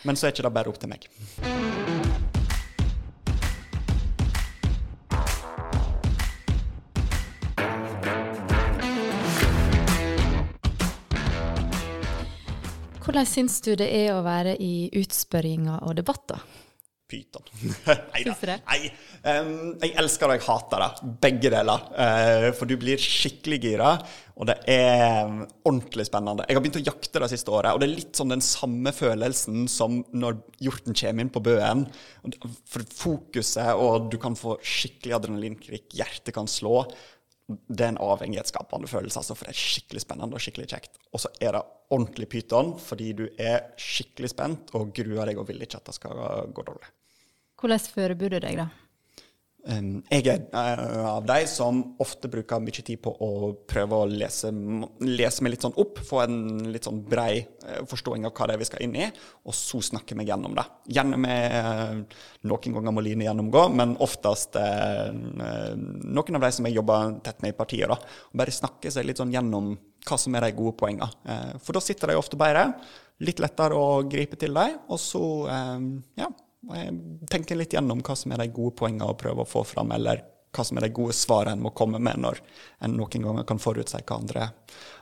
Men 0.05 0.17
så 0.17 0.27
er 0.27 0.35
ikke 0.35 0.47
det 0.49 0.55
bare 0.57 0.73
opp 0.73 0.81
til 0.83 0.93
meg. 0.93 1.09
Hvordan 13.03 13.27
syns 13.29 13.61
du 13.61 13.75
det 13.77 13.91
er 13.93 14.15
å 14.15 14.23
være 14.25 14.55
i 14.57 14.89
utspørringer 14.97 15.83
og 15.85 15.99
debatter? 15.99 16.41
Pyton. 17.13 17.45
Nei 18.15 18.25
da. 18.27 18.57
Nei. 18.65 18.81
Um, 19.23 19.53
jeg 19.83 19.95
elsker 20.01 20.31
og 20.31 20.39
jeg 20.39 20.45
hater 20.49 20.83
det. 20.83 21.13
Begge 21.23 21.53
deler. 21.53 21.87
Uh, 21.95 22.49
for 22.57 22.71
du 22.71 22.75
blir 22.81 23.01
skikkelig 23.01 23.61
gira, 23.63 23.93
og 24.33 24.49
det 24.49 24.57
er 24.73 25.29
ordentlig 25.69 26.07
spennende. 26.09 26.47
Jeg 26.49 26.57
har 26.57 26.65
begynt 26.65 26.81
å 26.81 26.85
jakte 26.87 27.23
det 27.23 27.31
siste 27.35 27.53
året, 27.53 27.75
og 27.75 27.83
det 27.83 27.89
er 27.89 27.95
litt 27.95 28.19
sånn 28.19 28.33
den 28.33 28.45
samme 28.45 28.95
følelsen 28.97 29.67
som 29.71 30.01
når 30.17 30.41
hjorten 30.65 30.97
kommer 30.99 31.27
inn 31.27 31.33
på 31.33 31.45
bøen. 31.45 31.85
For 32.73 32.87
fokuset, 33.03 33.75
og 33.77 34.09
du 34.13 34.19
kan 34.23 34.39
få 34.39 34.57
skikkelig 34.59 35.19
adrenalinkrik, 35.19 35.91
hjertet 35.99 36.35
kan 36.37 36.51
slå. 36.51 36.87
Det 37.47 37.85
er 37.85 37.93
en 37.93 38.01
avhengighetsskapende 38.01 38.89
følelse, 38.89 39.21
altså, 39.21 39.37
for 39.37 39.49
det 39.49 39.55
er 39.55 39.61
skikkelig 39.61 40.03
spennende 40.05 40.39
og 40.39 40.43
skikkelig 40.43 40.71
kjekt. 40.73 40.99
Og 41.13 41.23
så 41.23 41.31
er 41.43 41.59
det 41.59 41.63
ordentlig 41.93 42.31
pyton, 42.33 42.75
fordi 42.81 43.13
du 43.19 43.27
er 43.37 43.69
skikkelig 43.81 44.33
spent 44.33 44.73
og 44.79 44.95
gruer 44.97 45.29
deg 45.29 45.41
og 45.41 45.49
vil 45.51 45.63
ikke 45.65 45.83
at 45.83 45.91
det 45.91 45.97
skal 45.99 46.51
gå 46.55 46.67
dårlig. 46.67 46.89
Hvordan 47.63 47.79
forbereder 47.79 48.41
du 48.41 48.43
deg, 48.43 48.57
da? 48.59 48.71
Jeg 49.63 50.25
er 50.27 50.41
uh, 50.51 51.05
av 51.13 51.27
de 51.29 51.45
som 51.47 51.77
ofte 52.03 52.27
bruker 52.27 52.59
mye 52.59 52.83
tid 52.83 52.99
på 52.99 53.13
å 53.23 53.53
prøve 53.71 54.01
å 54.03 54.09
lese, 54.11 54.51
lese 55.07 55.45
meg 55.45 55.55
litt 55.55 55.63
sånn 55.63 55.79
opp, 55.79 56.01
få 56.03 56.25
en 56.25 56.41
litt 56.75 56.89
sånn 56.89 56.99
brei 57.07 57.45
uh, 57.63 57.85
forståing 57.87 58.27
av 58.27 58.35
hva 58.35 58.51
det 58.51 58.57
er 58.57 58.63
vi 58.65 58.67
skal 58.67 58.83
inn 58.89 58.99
i, 58.99 59.07
og 59.47 59.55
så 59.55 59.79
snakke 59.93 60.19
meg 60.19 60.33
gjennom 60.33 60.59
det. 60.59 60.67
Gjerne 60.99 61.23
med 61.23 61.55
uh, 61.55 62.19
noen 62.51 62.77
ganger 62.81 62.99
må 62.99 63.07
Line 63.07 63.29
gjennomgå, 63.29 63.65
men 63.79 63.95
oftest 64.03 64.59
noen 64.59 66.39
av 66.39 66.43
de 66.43 66.53
som 66.59 66.67
jeg 66.67 66.81
jobber 66.81 67.17
tett 67.23 67.47
med 67.47 67.55
i 67.55 67.59
partiet, 67.63 67.87
da, 67.91 68.01
bare 68.35 68.59
snakke 68.59 68.91
seg 68.91 69.07
litt 69.07 69.23
sånn 69.23 69.31
gjennom 69.31 69.77
hva 70.03 70.19
som 70.19 70.35
er 70.35 70.49
de 70.49 70.57
gode 70.59 70.75
poengene. 70.81 71.59
for 71.63 71.79
da 71.79 71.83
sitter 71.85 72.11
de 72.11 72.19
ofte 72.19 72.39
bedre, 72.39 72.73
litt 73.23 73.39
lettere 73.39 73.79
å 73.79 74.03
gripe 74.11 74.35
til 74.41 74.59
dem, 74.59 74.81
og 74.91 74.99
så 74.99 75.23
ja 76.19 76.27
tenker 77.31 77.59
litt 77.59 77.73
gjennom 77.75 78.03
hva 78.05 78.17
som 78.17 78.33
er 78.33 78.45
de 78.45 78.53
gode 78.55 78.77
poengene 78.79 79.11
å 79.11 79.19
prøve 79.19 79.43
å 79.43 79.49
få 79.49 79.65
fram, 79.67 79.93
eller 79.95 80.23
hva 80.53 80.65
som 80.65 80.79
er 80.79 80.87
de 80.87 80.95
gode 80.95 81.17
svarene 81.17 81.57
en 81.57 81.65
må 81.65 81.73
komme 81.77 81.99
med 81.99 82.21
når 82.23 82.41
en 82.85 82.97
noen 82.97 83.27
ganger 83.27 83.47
kan 83.49 83.61
forutse 83.63 84.03
hva 84.03 84.19
andre, 84.21 84.49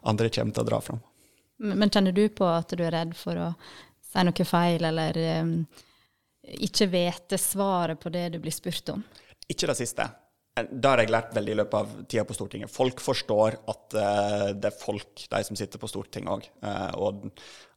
andre 0.09 0.31
kommer 0.33 0.57
til 0.57 0.65
å 0.65 0.71
dra 0.71 0.81
fram. 0.85 1.01
Men 1.61 1.93
kjenner 1.93 2.17
du 2.17 2.25
på 2.33 2.47
at 2.49 2.73
du 2.73 2.85
er 2.85 2.95
redd 2.95 3.13
for 3.19 3.37
å 3.37 3.49
si 4.11 4.25
noe 4.25 4.47
feil, 4.49 4.87
eller 4.89 5.19
um, 5.43 5.53
ikke 6.65 6.89
vite 6.91 7.39
svaret 7.39 8.01
på 8.01 8.13
det 8.15 8.31
du 8.35 8.41
blir 8.41 8.55
spurt 8.55 8.95
om? 8.95 9.03
Ikke 9.51 9.69
det 9.69 9.77
siste. 9.83 10.07
Det 10.69 10.91
har 10.91 11.01
jeg 11.01 11.11
lært 11.13 11.35
veldig 11.37 11.53
i 11.53 11.57
løpet 11.59 11.77
av 11.79 11.93
tida 12.11 12.25
på 12.29 12.35
Stortinget. 12.37 12.73
Folk 12.73 13.01
forstår 13.03 13.57
at 13.71 13.97
uh, 13.97 14.47
det 14.57 14.69
er 14.71 14.77
folk, 14.77 15.25
de 15.33 15.41
som 15.47 15.59
sitter 15.59 15.81
på 15.81 15.89
Stortinget 15.91 16.33
òg, 16.33 16.49
uh, 16.65 16.71
eh, 16.71 16.99
og 17.01 17.29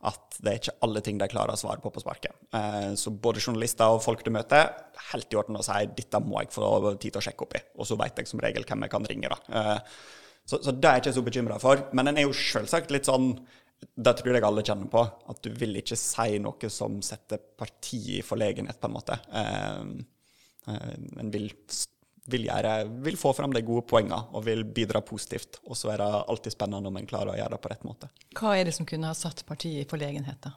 at 0.10 0.38
det 0.44 0.52
er 0.52 0.60
ikke 0.60 0.76
alle 0.88 1.04
ting 1.06 1.22
de 1.22 1.30
klarer 1.32 1.56
å 1.56 1.60
svare 1.60 1.84
på 1.84 1.92
på 1.94 2.04
sparket. 2.04 2.36
Uh, 2.56 2.92
så 3.00 3.14
både 3.14 3.44
journalister 3.44 3.94
og 3.94 4.04
folk 4.06 4.26
du 4.26 4.32
møter, 4.36 4.72
helt 5.12 5.34
i 5.34 5.40
orden 5.40 5.60
å 5.60 5.66
si 5.66 5.80
'dette 5.88 6.22
må 6.24 6.42
jeg 6.42 6.54
få 6.56 6.68
tid 6.96 7.12
til 7.12 7.22
å 7.22 7.26
sjekke 7.30 7.48
opp 7.48 7.58
i', 7.60 7.66
og 7.78 7.90
så 7.90 8.00
vet 8.00 8.22
jeg 8.22 8.32
som 8.32 8.44
regel 8.44 8.68
hvem 8.68 8.88
jeg 8.88 8.96
kan 8.96 9.10
ringe. 9.12 9.34
da. 9.34 9.80
Så, 10.44 10.60
så, 10.60 10.72
det 10.76 10.90
er 10.90 10.98
jeg 10.98 11.06
ikke 11.06 11.18
så 11.18 11.24
bekymra 11.24 11.60
for. 11.60 11.86
Men 11.96 12.10
en 12.12 12.18
er 12.20 12.26
jo 12.28 12.36
selvsagt 12.36 12.92
litt 12.92 13.08
sånn 13.08 13.32
det 13.96 14.14
tror 14.20 14.36
jeg 14.36 14.44
alle 14.44 14.64
kjenner 14.64 14.90
på. 14.92 15.04
At 15.32 15.40
du 15.44 15.52
vil 15.60 15.80
ikke 15.80 15.98
si 16.00 16.40
noe 16.44 16.70
som 16.72 17.00
setter 17.06 17.40
partiet 17.60 18.20
i 18.20 18.26
forlegenhet, 18.26 18.80
på 18.80 18.90
en 18.90 18.96
måte. 18.96 19.18
En 20.68 21.32
vil 21.34 21.50
vil, 22.32 22.46
gjøre, 22.48 22.74
vil 23.04 23.18
få 23.20 23.34
fram 23.36 23.54
de 23.56 23.64
gode 23.66 23.86
poengene 23.90 24.20
og 24.32 24.46
vil 24.48 24.64
bidra 24.64 25.02
positivt. 25.06 25.60
Og 25.68 25.78
så 25.78 25.94
er 25.94 26.04
det 26.04 26.10
alltid 26.22 26.56
spennende 26.56 26.92
om 26.92 27.00
en 27.00 27.10
klarer 27.10 27.34
å 27.34 27.38
gjøre 27.40 27.56
det 27.56 27.64
på 27.64 27.72
rett 27.74 27.88
måte. 27.88 28.12
Hva 28.40 28.56
er 28.58 28.70
det 28.70 28.76
som 28.78 28.88
kunne 28.88 29.10
ha 29.12 29.18
satt 29.18 29.44
partiet 29.48 29.84
i 29.84 29.90
forlegenhet, 29.90 30.48
da? 30.48 30.56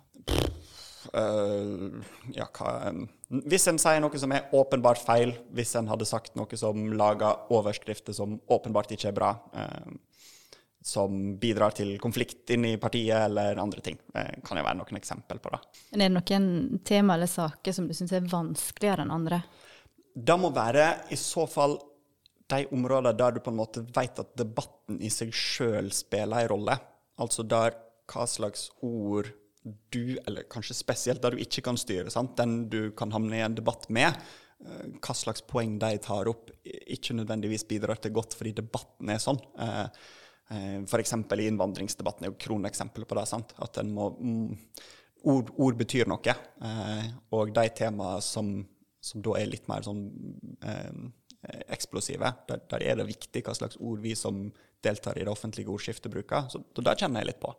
Uh, 1.14 2.02
ja, 2.34 2.48
hva, 2.50 2.90
hvis 3.46 3.68
en 3.70 3.78
sier 3.78 4.00
noe 4.02 4.18
som 4.18 4.32
er 4.34 4.48
åpenbart 4.58 4.98
feil, 4.98 5.36
hvis 5.54 5.76
en 5.78 5.90
hadde 5.90 6.08
sagt 6.08 6.34
noe 6.38 6.58
som 6.58 6.88
lager 6.98 7.46
overskrifter 7.54 8.16
som 8.16 8.40
åpenbart 8.50 8.94
ikke 8.96 9.12
er 9.12 9.16
bra, 9.16 9.30
uh, 9.54 10.26
som 10.86 11.36
bidrar 11.42 11.74
til 11.74 11.96
konflikt 12.02 12.50
inni 12.54 12.76
partiet 12.82 13.28
eller 13.28 13.58
andre 13.62 13.82
ting, 13.86 13.98
uh, 14.18 14.34
kan 14.46 14.58
jo 14.58 14.66
være 14.66 14.80
noen 14.80 14.98
eksempel 14.98 15.42
på 15.42 15.54
det. 15.54 15.62
Men 15.92 16.06
Er 16.06 16.10
det 16.10 16.16
noen 16.18 16.82
tema 16.86 17.14
eller 17.14 17.30
saker 17.30 17.74
som 17.74 17.86
du 17.86 17.94
syns 17.94 18.14
er 18.14 18.26
vanskeligere 18.30 19.06
enn 19.06 19.14
andre? 19.14 19.42
Det 20.16 20.36
må 20.40 20.48
være 20.54 20.86
i 21.12 21.18
så 21.20 21.44
fall 21.50 21.76
de 22.48 22.62
områdene 22.72 23.12
der 23.18 23.34
du 23.36 23.42
på 23.42 23.52
en 23.52 23.58
måte 23.58 23.82
vet 23.94 24.22
at 24.22 24.36
debatten 24.38 25.00
i 25.02 25.10
seg 25.12 25.34
sjøl 25.34 25.90
spiller 25.94 26.46
en 26.46 26.52
rolle. 26.54 26.76
Altså 27.20 27.44
der 27.46 27.74
hva 28.06 28.26
slags 28.30 28.68
ord 28.86 29.32
du, 29.90 30.16
eller 30.22 30.46
kanskje 30.50 30.76
spesielt 30.78 31.22
der 31.24 31.34
du 31.34 31.42
ikke 31.42 31.64
kan 31.66 31.78
styre, 31.80 32.10
sant? 32.12 32.36
den 32.38 32.68
du 32.70 32.92
kan 32.96 33.10
havne 33.14 33.38
i 33.38 33.42
en 33.44 33.56
debatt 33.56 33.88
med, 33.90 34.14
eh, 34.62 34.84
hva 35.02 35.16
slags 35.16 35.42
poeng 35.48 35.74
de 35.82 35.96
tar 36.02 36.30
opp, 36.30 36.52
ikke 36.64 37.16
nødvendigvis 37.18 37.66
bidrar 37.66 37.98
til 37.98 38.14
godt 38.14 38.36
fordi 38.38 38.54
debatten 38.60 39.10
er 39.10 39.18
sånn. 39.22 39.40
Eh, 39.58 39.82
eh, 40.54 40.76
F.eks. 40.84 41.16
i 41.18 41.48
innvandringsdebatten 41.50 42.26
er 42.26 42.32
jo 42.32 42.38
kroneksempelet 42.46 43.10
på 43.10 43.18
det. 43.18 43.26
sant? 43.32 43.56
At 43.58 43.82
må 43.90 44.12
mm, 44.14 44.46
ord, 45.34 45.50
ord, 45.56 45.80
betyr 45.82 46.06
noe. 46.06 46.38
Og 47.34 47.54
de 47.58 47.68
temaene 47.74 48.22
som, 48.22 48.54
som, 49.06 49.22
da 49.24 49.36
er 49.38 49.50
litt 49.50 49.68
mer 49.70 49.84
sånn 49.86 50.02
eh, 50.66 51.06
eksplosive, 51.74 52.32
der, 52.48 52.62
der, 52.70 52.82
er 52.82 52.98
det 53.00 53.08
viktig 53.10 53.44
hva 53.46 53.54
slags 53.56 53.78
ord 53.78 54.02
vi 54.02 54.14
som 54.18 54.48
deltar 54.84 55.18
i 55.18 55.24
det 55.24 55.32
offentlige 55.32 55.70
ordskiftet, 55.72 56.10
bruker. 56.12 56.48
Så 56.50 56.62
det 56.82 56.96
kjenner 57.00 57.22
jeg 57.22 57.32
litt 57.32 57.42
på. 57.42 57.52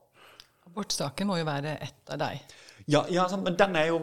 Abortsaken 0.67 1.29
må 1.29 1.39
jo 1.39 1.47
være 1.47 1.77
ett 1.83 2.11
av 2.13 2.19
deg. 2.21 2.57
Ja, 2.91 3.05
ja, 3.11 3.27
men 3.39 3.57
den 3.59 3.79
er 3.79 3.89
jo 3.93 4.01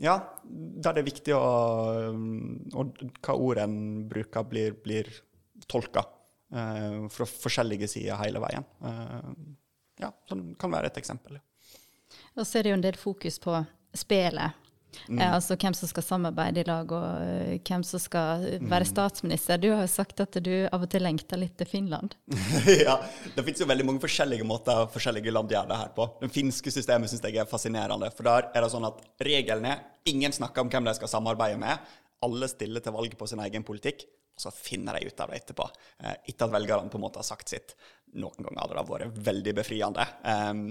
Ja, 0.00 0.14
der 0.44 0.96
det 0.96 1.02
er 1.02 1.08
viktig 1.08 1.32
å 1.36 1.40
Og 2.80 3.02
hva 3.20 3.34
ord 3.36 3.58
en 3.60 3.74
bruker, 4.08 4.46
blir, 4.48 4.76
blir 4.80 5.10
tolka 5.68 6.06
eh, 6.52 7.04
fra 7.12 7.26
forskjellige 7.28 7.88
sider 7.90 8.20
hele 8.22 8.40
veien. 8.40 8.64
Eh, 8.80 9.32
ja, 10.00 10.12
så 10.28 10.38
det 10.38 10.56
kan 10.60 10.72
være 10.72 10.88
et 10.88 11.00
eksempel. 11.00 11.40
Og 12.36 12.46
så 12.46 12.58
er 12.58 12.64
det 12.64 12.72
jo 12.72 12.78
en 12.78 12.86
del 12.86 12.96
fokus 12.96 13.36
på 13.42 13.58
spelet. 13.96 14.69
Mm. 15.08 15.18
Eh, 15.18 15.32
altså 15.34 15.56
hvem 15.60 15.74
som 15.76 15.90
skal 15.90 16.04
samarbeide 16.04 16.62
i 16.62 16.66
lag, 16.68 16.90
og 16.94 17.06
uh, 17.22 17.54
hvem 17.66 17.84
som 17.86 18.02
skal 18.02 18.44
være 18.58 18.86
mm. 18.86 18.90
statsminister. 18.90 19.60
Du 19.62 19.70
har 19.72 19.84
jo 19.84 19.92
sagt 19.92 20.22
at 20.24 20.38
du 20.42 20.52
av 20.66 20.84
og 20.84 20.90
til 20.92 21.04
lengter 21.06 21.40
litt 21.40 21.56
til 21.60 21.70
Finland. 21.70 22.16
ja, 22.86 22.98
det 23.34 23.44
finnes 23.46 23.62
jo 23.62 23.68
veldig 23.70 23.88
mange 23.88 24.04
forskjellige 24.04 24.46
måter 24.46 24.86
forskjellige 24.94 25.34
land 25.34 25.52
gjør 25.52 25.70
det 25.70 25.80
her 25.82 25.92
på. 25.96 26.08
Det 26.22 26.32
finske 26.34 26.74
systemet 26.74 27.12
syns 27.12 27.24
jeg 27.26 27.40
er 27.40 27.50
fascinerende. 27.50 28.10
For 28.16 28.28
der 28.28 28.50
er 28.50 28.64
det 28.64 28.72
sånn 28.74 28.88
at 28.88 29.02
reglene 29.26 29.78
Ingen 30.08 30.32
snakker 30.32 30.64
om 30.64 30.70
hvem 30.72 30.86
de 30.86 30.94
skal 30.96 31.10
samarbeide 31.12 31.58
med. 31.60 31.90
Alle 32.24 32.48
stiller 32.48 32.80
til 32.80 32.94
valg 32.94 33.12
på 33.20 33.26
sin 33.28 33.42
egen 33.44 33.66
politikk, 33.68 34.06
og 34.32 34.42
så 34.46 34.52
finner 34.54 34.96
de 34.96 35.10
ut 35.10 35.20
av 35.20 35.28
det 35.28 35.42
etterpå. 35.42 35.66
Etter 36.00 36.46
at 36.46 36.54
velgerne 36.54 36.88
på 36.88 36.96
en 36.96 37.04
måte 37.04 37.20
har 37.20 37.28
sagt 37.28 37.52
sitt. 37.52 37.74
Noen 38.16 38.40
ganger 38.40 38.62
hadde 38.62 38.78
det 38.78 38.86
vært 38.88 39.20
veldig 39.28 39.54
befriende. 39.60 40.06
Um, 40.24 40.62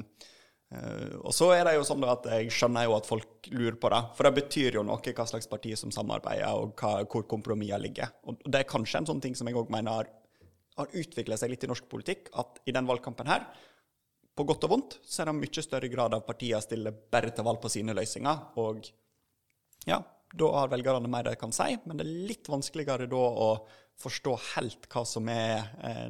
og 0.69 1.33
så 1.33 1.47
er 1.55 1.63
det 1.65 1.73
jo 1.79 1.85
sånn 1.87 2.03
at 2.05 2.27
jeg 2.29 2.51
skjønner 2.53 2.85
jo 2.85 2.93
at 2.99 3.07
folk 3.09 3.47
lurer 3.49 3.77
på 3.81 3.89
det. 3.89 4.01
For 4.17 4.27
det 4.27 4.35
betyr 4.37 4.77
jo 4.77 4.83
noe 4.85 5.01
hva 5.01 5.25
slags 5.29 5.49
parti 5.49 5.73
som 5.79 5.93
samarbeider, 5.93 6.51
og 6.53 6.75
hva, 6.77 6.99
hvor 7.09 7.25
kompromisser 7.29 7.81
ligger. 7.81 8.11
Og 8.29 8.43
det 8.45 8.61
er 8.61 8.69
kanskje 8.69 9.01
en 9.01 9.09
sånn 9.09 9.23
ting 9.23 9.37
som 9.37 9.49
jeg 9.49 9.57
òg 9.57 9.71
mener 9.73 9.97
har, 9.97 10.11
har 10.77 10.93
utvikla 11.01 11.39
seg 11.41 11.55
litt 11.55 11.65
i 11.65 11.71
norsk 11.71 11.89
politikk, 11.89 12.29
at 12.37 12.61
i 12.69 12.75
den 12.75 12.87
valgkampen 12.89 13.31
her, 13.31 13.49
på 14.37 14.45
godt 14.47 14.69
og 14.69 14.71
vondt, 14.71 14.99
så 15.03 15.23
er 15.23 15.31
det 15.31 15.39
mye 15.41 15.65
større 15.65 15.89
grad 15.91 16.13
av 16.15 16.23
partier 16.23 16.61
stiller 16.63 16.95
bare 17.11 17.33
til 17.35 17.43
valg 17.43 17.59
på 17.59 17.71
sine 17.73 17.95
løsninger. 17.97 18.45
Og 18.61 18.85
ja, 19.89 19.97
da 19.99 20.51
har 20.53 20.71
velgerne 20.71 21.09
mer 21.11 21.25
de 21.27 21.33
kan 21.39 21.51
si, 21.55 21.73
men 21.83 21.99
det 21.99 22.05
er 22.05 22.27
litt 22.29 22.47
vanskeligere 22.47 23.09
da 23.09 23.25
å 23.25 23.49
forstå 23.99 24.33
helt 24.55 24.87
hva 24.91 25.03
som, 25.07 25.27
er, 25.31 25.65
eh, 25.83 26.05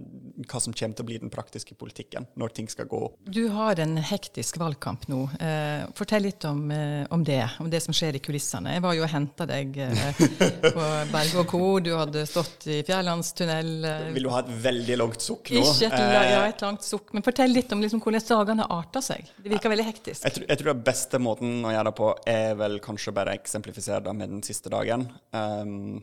hva 0.46 0.62
som 0.62 0.74
kommer 0.74 0.98
til 0.98 1.05
å 1.05 1.08
bli 1.08 1.17
den 1.22 1.31
praktiske 1.34 1.75
politikken 1.79 2.27
når 2.39 2.53
ting 2.53 2.69
skal 2.69 2.86
gå 2.89 3.00
opp. 3.08 3.15
Du 3.25 3.48
har 3.53 3.79
en 3.81 3.98
hektisk 3.98 4.60
valgkamp 4.62 5.08
nå. 5.10 5.24
Eh, 5.41 5.88
fortell 5.98 6.27
litt 6.27 6.46
om, 6.46 6.62
eh, 6.72 7.05
om, 7.10 7.24
det, 7.25 7.41
om 7.60 7.69
det 7.69 7.81
som 7.84 7.96
skjer 7.96 8.19
i 8.19 8.22
kulissene. 8.24 8.75
Jeg 8.77 8.86
var 8.86 8.98
jo 8.98 9.05
og 9.08 9.10
henta 9.10 9.48
deg 9.50 9.74
på 9.74 10.86
Berge 11.13 11.41
og 11.41 11.48
Co. 11.50 11.63
Du 11.84 11.93
hadde 11.98 12.25
stått 12.29 12.67
i 12.69 12.81
Fjærlandstunnel. 12.86 13.72
Vil 14.13 14.27
du 14.27 14.31
ha 14.34 14.43
et 14.43 14.53
veldig 14.67 15.00
langt 15.01 15.25
sukk 15.25 15.50
nå? 15.55 15.63
Ikke 15.63 15.89
et, 15.89 15.98
ja, 16.29 16.43
et 16.46 16.65
langt 16.65 16.86
sukk. 16.86 17.13
Men 17.15 17.25
fortell 17.25 17.53
litt 17.55 17.74
om 17.74 17.81
liksom, 17.81 18.03
hvordan 18.03 18.27
dagene 18.29 18.69
arter 18.69 19.03
seg. 19.03 19.34
Det 19.39 19.55
virker 19.55 19.74
veldig 19.74 19.88
hektisk. 19.88 20.27
Jeg, 20.27 20.46
jeg 20.46 20.62
tror 20.62 20.74
den 20.75 20.86
beste 20.86 21.22
måten 21.24 21.65
å 21.65 21.74
gjøre 21.74 21.89
det 21.89 21.98
på 21.98 22.13
er 22.29 22.53
vel 22.60 22.79
kanskje 22.84 23.15
bare 23.15 23.34
eksemplifisere 23.39 24.05
det 24.05 24.15
med 24.19 24.34
den 24.36 24.46
siste 24.46 24.69
dagen. 24.74 25.08
Um, 25.34 26.01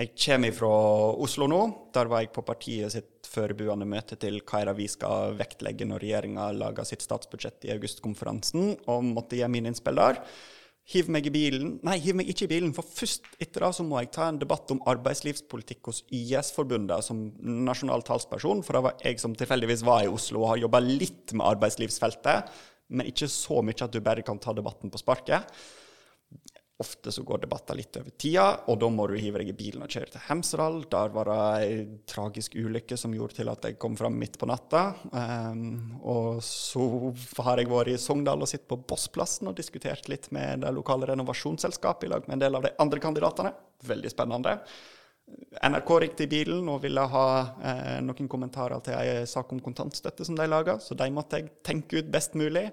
jeg 0.00 0.14
kommer 0.16 0.54
fra 0.56 0.70
Oslo 1.20 1.46
nå. 1.50 1.60
Der 1.94 2.08
var 2.10 2.22
jeg 2.24 2.32
på 2.34 2.44
partiet 2.46 2.94
sitt 2.94 3.28
forberedende 3.28 3.86
møte 3.88 4.16
til 4.20 4.40
hva 4.40 4.62
er 4.62 4.70
det 4.70 4.78
vi 4.80 4.88
skal 4.90 5.36
vektlegge 5.38 5.86
når 5.88 6.02
regjeringa 6.02 6.48
lager 6.56 6.88
sitt 6.88 7.04
statsbudsjett 7.04 7.68
i 7.68 7.74
augustkonferansen, 7.76 8.74
og 8.88 9.06
måtte 9.06 9.38
gi 9.38 9.48
mine 9.52 9.70
innspill 9.70 10.00
der. 10.00 10.18
Hiv 10.90 11.12
meg 11.14 11.28
i 11.28 11.30
bilen 11.30 11.76
Nei, 11.86 11.94
hiv 12.02 12.16
meg 12.18 12.32
ikke 12.32 12.48
i 12.48 12.50
bilen, 12.50 12.72
for 12.74 12.82
først 12.82 13.28
etter 13.38 13.62
det 13.62 13.70
så 13.76 13.84
må 13.86 14.00
jeg 14.00 14.10
ta 14.16 14.26
en 14.32 14.40
debatt 14.40 14.72
om 14.74 14.80
arbeidslivspolitikk 14.90 15.92
hos 15.92 16.00
YS-forbundet 16.10 17.06
som 17.06 17.20
nasjonal 17.38 18.02
talsperson, 18.06 18.64
for 18.66 18.74
det 18.74 18.82
var 18.88 19.06
jeg 19.06 19.22
som 19.22 19.36
tilfeldigvis 19.38 19.84
var 19.86 20.02
i 20.06 20.10
Oslo 20.10 20.42
og 20.42 20.54
har 20.54 20.64
jobba 20.64 20.82
litt 20.82 21.36
med 21.36 21.46
arbeidslivsfeltet, 21.52 22.50
men 22.92 23.12
ikke 23.12 23.30
så 23.30 23.62
mye 23.62 23.78
at 23.78 23.94
du 23.94 24.02
bare 24.02 24.26
kan 24.26 24.42
ta 24.42 24.56
debatten 24.56 24.90
på 24.90 25.00
sparket. 25.00 25.46
Ofte 26.82 27.12
så 27.14 27.24
går 27.26 27.44
debatter 27.44 27.78
litt 27.78 27.96
over 28.00 28.14
tida, 28.18 28.46
og 28.68 28.78
da 28.82 28.88
må 28.92 29.06
du 29.08 29.14
hive 29.16 29.42
deg 29.42 29.52
i 29.52 29.56
bilen 29.56 29.84
og 29.84 29.92
kjøre 29.92 30.14
til 30.14 30.24
Hemsedal. 30.28 30.80
Der 30.92 31.12
var 31.14 31.30
det 31.30 31.40
ei 31.62 31.76
tragisk 32.10 32.56
ulykke 32.58 32.98
som 32.98 33.14
gjorde 33.16 33.38
til 33.38 33.52
at 33.52 33.68
jeg 33.68 33.78
kom 33.82 33.94
fram 33.98 34.18
midt 34.18 34.38
på 34.40 34.48
natta. 34.50 34.84
Um, 35.12 36.00
og 36.02 36.40
så 36.46 36.86
har 37.46 37.62
jeg 37.62 37.70
vært 37.72 37.92
i 37.94 38.00
Sogndal 38.02 38.42
og 38.42 38.50
sittet 38.50 38.70
på 38.70 38.80
Bossplassen 38.92 39.50
og 39.50 39.58
diskutert 39.58 40.10
litt 40.10 40.30
med 40.34 40.66
det 40.66 40.74
lokale 40.74 41.12
renovasjonsselskapet 41.12 42.08
i 42.08 42.12
lag 42.14 42.26
med 42.26 42.38
en 42.38 42.46
del 42.46 42.58
av 42.58 42.66
de 42.66 42.74
andre 42.82 43.02
kandidatene. 43.02 43.54
Veldig 43.86 44.12
spennende. 44.12 44.58
NRK 45.62 45.90
ringte 46.00 46.24
i 46.24 46.30
bilen 46.30 46.66
og 46.68 46.82
ville 46.82 47.02
ha 47.12 47.26
eh, 47.62 47.98
noen 48.04 48.28
kommentarer 48.28 48.82
til 48.84 48.96
ei 48.98 49.22
sak 49.28 49.52
om 49.54 49.60
kontantstøtte 49.62 50.26
som 50.26 50.36
de 50.36 50.48
laga, 50.48 50.78
så 50.82 50.96
de 50.98 51.08
måtte 51.14 51.38
jeg 51.38 51.52
tenke 51.64 52.02
ut 52.02 52.10
best 52.12 52.34
mulig. 52.38 52.66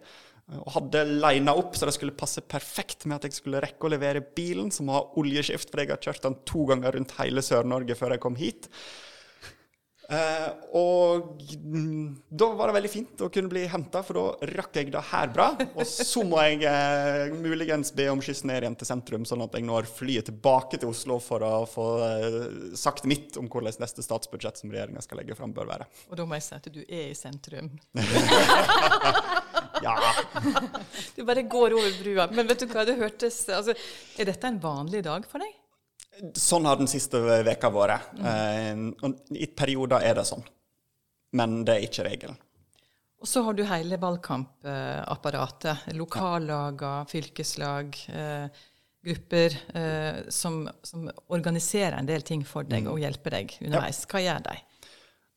Og 0.58 0.72
hadde 0.74 1.04
lina 1.06 1.54
opp 1.58 1.76
så 1.78 1.86
det 1.86 1.94
skulle 1.94 2.18
passe 2.18 2.42
perfekt 2.42 3.06
med 3.06 3.20
at 3.20 3.28
jeg 3.28 3.38
skulle 3.38 3.62
rekke 3.62 3.86
å 3.86 3.94
levere 3.94 4.24
bilen, 4.24 4.72
som 4.74 4.90
har 4.94 5.12
oljeskift, 5.20 5.70
for 5.70 5.84
jeg 5.84 5.94
har 5.94 6.02
kjørt 6.02 6.26
den 6.26 6.40
to 6.50 6.66
ganger 6.72 6.98
rundt 6.98 7.14
hele 7.20 7.46
Sør-Norge 7.46 7.98
før 8.00 8.16
jeg 8.16 8.24
kom 8.26 8.40
hit. 8.40 8.70
Eh, 10.10 10.48
og 10.74 11.38
da 12.34 12.48
var 12.58 12.72
det 12.72 12.76
veldig 12.80 12.90
fint 12.90 13.22
å 13.22 13.28
kunne 13.30 13.52
bli 13.52 13.68
henta, 13.70 14.02
for 14.06 14.18
da 14.18 14.48
rakk 14.58 14.80
jeg 14.80 14.90
det 14.94 15.04
her 15.12 15.30
bra. 15.34 15.52
Og 15.70 15.86
så 15.86 16.24
må 16.26 16.40
jeg 16.48 16.64
eh, 16.66 17.36
muligens 17.38 17.94
be 17.94 18.08
om 18.10 18.24
skyss 18.26 18.42
ned 18.50 18.66
igjen 18.66 18.78
til 18.80 18.90
sentrum, 18.90 19.28
sånn 19.30 19.46
at 19.46 19.54
jeg 19.54 19.68
når 19.70 19.90
flyet 19.92 20.32
tilbake 20.32 20.82
til 20.82 20.90
Oslo 20.90 21.20
for 21.22 21.46
å 21.46 21.54
få 21.70 21.88
eh, 22.08 22.40
sagt 22.80 23.06
mitt 23.10 23.38
om 23.38 23.52
hvordan 23.52 23.78
neste 23.84 24.06
statsbudsjett 24.06 24.64
som 24.64 24.74
regjeringa 24.74 25.06
skal 25.06 25.22
legge 25.22 25.38
fram, 25.38 25.54
bør 25.54 25.70
være. 25.76 25.90
Og 26.10 26.18
da 26.18 26.26
må 26.26 26.40
jeg 26.40 26.48
si 26.48 26.58
at 26.58 26.72
du 26.74 26.82
er 26.88 27.12
i 27.12 27.18
sentrum. 27.18 27.70
Ja. 29.84 29.96
du 31.16 31.24
bare 31.28 31.46
går 31.48 31.76
over 31.78 31.96
brua. 32.04 32.28
Men 32.34 32.50
vet 32.50 32.66
du 32.66 32.70
hva, 32.72 32.86
det 32.88 32.98
hørtes 33.00 33.42
altså, 33.54 33.76
Er 34.20 34.30
dette 34.32 34.50
en 34.50 34.60
vanlig 34.64 35.04
dag 35.08 35.26
for 35.30 35.44
deg? 35.44 35.56
Sånn 36.36 36.68
har 36.68 36.80
den 36.80 36.90
siste 36.92 37.22
veka 37.48 37.72
vært. 37.72 38.12
Mm. 38.20 38.96
Uh, 39.00 39.14
I 39.40 39.48
perioder 39.56 40.04
er 40.04 40.20
det 40.20 40.28
sånn. 40.28 40.44
Men 41.38 41.62
det 41.64 41.78
er 41.78 41.86
ikke 41.88 42.08
regelen. 42.10 42.40
Og 43.20 43.28
så 43.28 43.44
har 43.44 43.56
du 43.56 43.66
hele 43.68 44.00
valgkampapparatet. 44.00 45.90
Lokallaga, 46.00 47.04
fylkeslag, 47.10 47.98
eh, 48.08 48.48
grupper 49.04 49.58
eh, 49.76 50.30
som, 50.30 50.70
som, 50.84 51.10
organiserer 51.28 51.98
en 51.98 52.08
del 52.08 52.22
ting 52.22 52.46
for 52.48 52.68
deg 52.68 52.86
mm. 52.86 52.92
og 52.94 53.00
hjelper 53.04 53.36
deg 53.36 53.58
underveis. 53.60 54.06
Hva 54.08 54.24
gjør 54.24 54.46
de? 54.48 54.56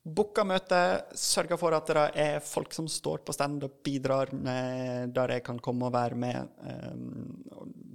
Booka 0.03 0.43
møte, 0.43 0.77
sørger 1.15 1.59
for 1.59 1.75
at 1.77 1.87
det 1.87 2.05
er 2.19 2.41
folk 2.43 2.73
som 2.75 2.89
står 2.91 3.21
på 3.23 3.35
stand 3.35 3.63
og 3.63 3.77
bidrar 3.85 4.33
med 4.35 5.13
der 5.15 5.37
jeg 5.37 5.45
kan 5.45 5.61
komme 5.63 5.87
og 5.87 5.95
være 5.95 6.17
med. 6.19 6.49
Um, 6.59 7.93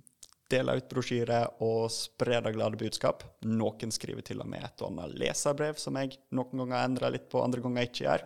dele 0.48 0.78
ut 0.78 0.88
brosjyrer 0.88 1.60
og 1.64 1.90
spre 1.92 2.40
det 2.44 2.54
glade 2.56 2.80
budskap. 2.80 3.24
Noen 3.44 3.92
skriver 3.92 4.24
til 4.24 4.40
og 4.40 4.48
med 4.48 4.64
et 4.64 4.84
og 4.84 4.92
annet 4.92 5.18
leserbrev 5.20 5.76
som 5.80 5.98
jeg 6.00 6.16
noen 6.32 6.64
ganger 6.64 6.78
endrer 6.80 7.12
litt 7.12 7.28
på, 7.28 7.42
andre 7.44 7.60
ganger 7.64 7.90
ikke 7.90 8.06
gjør. 8.06 8.24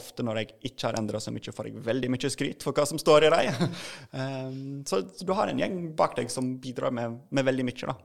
Ofte 0.00 0.26
når 0.26 0.40
jeg 0.40 0.50
ikke 0.70 0.88
har 0.88 0.98
endra 0.98 1.20
så 1.22 1.32
mye, 1.34 1.54
får 1.54 1.68
jeg 1.70 1.86
veldig 1.86 2.10
mye 2.14 2.30
skryt 2.30 2.66
for 2.66 2.74
hva 2.74 2.84
som 2.86 2.98
står 2.98 3.26
i 3.26 3.30
dem. 3.34 3.78
så, 4.90 5.02
så, 5.06 5.26
du 5.26 5.32
har 5.38 5.50
en 5.50 5.62
gjeng 5.62 5.80
bak 5.98 6.18
deg 6.18 6.30
som 6.30 6.56
bidrar 6.62 6.94
med, 6.94 7.18
med 7.30 7.46
veldig 7.46 7.66
mye. 7.70 7.94
da. 7.94 7.96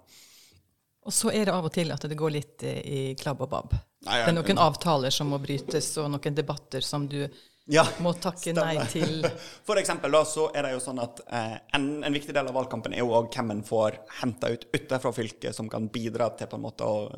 Og 1.06 1.14
så 1.14 1.32
er 1.32 1.46
det 1.46 1.54
av 1.54 1.68
og 1.68 1.74
til 1.74 1.92
at 1.94 2.06
det 2.10 2.18
går 2.18 2.34
litt 2.34 2.64
i 2.66 3.02
klabb 3.20 3.44
og 3.46 3.52
babb. 3.52 3.76
Nei, 4.06 4.22
det 4.22 4.32
er 4.32 4.38
noen 4.38 4.62
avtaler 4.62 5.14
som 5.14 5.30
må 5.30 5.38
brytes, 5.42 5.92
og 6.02 6.10
noen 6.14 6.38
debatter 6.38 6.82
som 6.86 7.06
du 7.10 7.22
ja, 7.66 7.82
må 7.98 8.12
takke 8.22 8.52
stemmer. 8.52 8.78
nei 8.78 8.86
til. 8.90 9.26
For 9.68 9.80
eksempel 9.82 10.14
da, 10.14 10.22
så 10.30 10.48
er 10.54 10.68
det 10.68 10.76
jo 10.76 10.82
sånn 10.84 11.02
at 11.02 11.22
eh, 11.26 11.56
en, 11.78 11.88
en, 12.06 12.14
viktig 12.14 12.34
del 12.36 12.52
av 12.52 12.54
valgkampen 12.54 12.94
er 12.94 13.02
jo 13.02 13.16
òg 13.18 13.32
hvem 13.34 13.56
en 13.56 13.64
får 13.66 13.98
henta 14.20 14.52
ut 14.54 14.68
utenfra 14.70 15.12
fylket, 15.16 15.58
som 15.58 15.70
kan 15.72 15.88
bidra 15.94 16.30
til 16.38 16.50
på 16.52 16.60
en 16.60 16.66
måte 16.68 16.86
å 16.86 17.10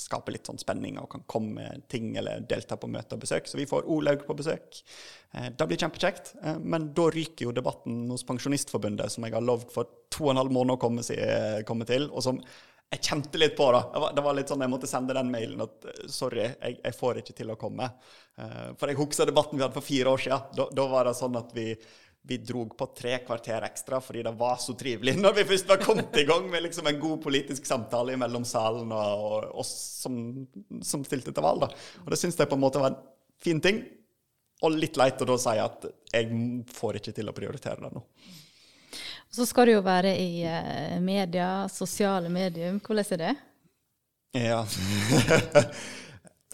skape 0.00 0.34
litt 0.34 0.50
sånn 0.50 0.60
spenning 0.60 1.00
og 1.00 1.08
kan 1.14 1.24
komme 1.30 1.56
med 1.56 1.86
ting 1.92 2.12
eller 2.20 2.44
delta 2.44 2.76
på 2.80 2.90
møter 2.92 3.16
og 3.16 3.24
besøk. 3.24 3.48
Så 3.48 3.56
vi 3.56 3.68
får 3.70 3.88
Olaug 3.92 4.26
på 4.28 4.36
besøk. 4.36 4.82
Eh, 5.32 5.48
det 5.56 5.68
blir 5.72 5.80
kjempekjekt. 5.80 6.34
Eh, 6.42 6.60
men 6.60 6.90
da 6.96 7.08
ryker 7.16 7.48
jo 7.48 7.56
debatten 7.56 8.04
hos 8.12 8.28
Pensjonistforbundet, 8.28 9.16
som 9.16 9.24
jeg 9.24 9.38
har 9.38 9.44
lovd 9.44 9.72
for 9.72 9.88
to 10.12 10.28
og 10.28 10.34
en 10.34 10.44
halv 10.44 10.52
måned 10.52 10.76
å 10.76 10.80
komme, 10.84 11.04
komme 11.68 11.88
til, 11.88 12.10
og 12.12 12.28
som 12.28 12.44
jeg 12.94 13.02
kjente 13.02 13.38
litt 13.38 13.56
på 13.58 13.66
det. 13.74 13.82
Det 14.14 14.22
var, 14.22 14.34
litt 14.36 14.50
sånn 14.50 14.62
Jeg 14.62 14.70
måtte 14.70 14.88
sende 14.90 15.14
den 15.16 15.30
mailen 15.32 15.62
at 15.64 15.86
eh, 15.90 16.02
sorry, 16.12 16.44
jeg, 16.46 16.78
jeg 16.84 16.94
får 16.96 17.20
ikke 17.22 17.34
til 17.40 17.50
å 17.52 17.58
komme. 17.58 17.88
Uh, 18.38 18.72
for 18.78 18.90
jeg 18.90 18.98
husker 19.00 19.28
debatten 19.28 19.58
vi 19.58 19.64
hadde 19.64 19.76
for 19.76 19.86
fire 19.86 20.12
år 20.12 20.22
siden. 20.22 20.52
Da, 20.56 20.68
da 20.78 20.86
var 20.90 21.08
det 21.08 21.16
sånn 21.18 21.38
at 21.40 21.50
vi, 21.56 21.66
vi 22.30 22.38
drog 22.46 22.76
på 22.78 22.88
tre 22.96 23.18
kvarter 23.26 23.66
ekstra 23.66 24.00
fordi 24.02 24.22
det 24.26 24.34
var 24.38 24.60
så 24.62 24.76
trivelig 24.78 25.16
når 25.24 25.36
vi 25.40 25.48
først 25.50 25.68
var 25.70 25.82
kommet 25.82 26.14
i 26.22 26.26
gang 26.28 26.46
med 26.52 26.62
liksom 26.68 26.86
en 26.90 27.02
god 27.02 27.20
politisk 27.26 27.66
samtale 27.66 28.16
mellom 28.22 28.46
salen 28.46 28.94
og, 28.94 29.26
og 29.26 29.60
oss 29.64 29.74
som, 30.04 30.16
som, 30.82 31.04
stilte 31.06 31.34
til 31.34 31.46
valg. 31.46 31.66
Da. 31.66 31.86
Og 32.04 32.14
det 32.14 32.22
syns 32.22 32.38
jeg 32.38 32.50
på 32.50 32.58
en 32.58 32.66
måte 32.68 32.82
var 32.82 32.94
en 32.94 33.04
fin 33.42 33.62
ting. 33.62 33.82
Og 34.64 34.72
litt 34.72 34.96
leit 34.96 35.20
å 35.20 35.26
da 35.28 35.34
si 35.36 35.58
at 35.60 35.90
jeg 36.14 36.42
får 36.72 37.02
ikke 37.02 37.18
til 37.18 37.28
å 37.28 37.34
prioritere 37.36 37.82
det 37.82 37.90
nå. 37.92 38.06
Så 39.32 39.44
skal 39.48 39.68
du 39.68 39.76
jo 39.76 39.84
være 39.84 40.14
i 40.16 40.30
uh, 40.46 40.96
media, 41.04 41.66
sosiale 41.72 42.30
medium. 42.32 42.80
Hvordan 42.80 43.16
er 43.16 43.22
det? 43.24 43.36
Ja. 44.36 44.64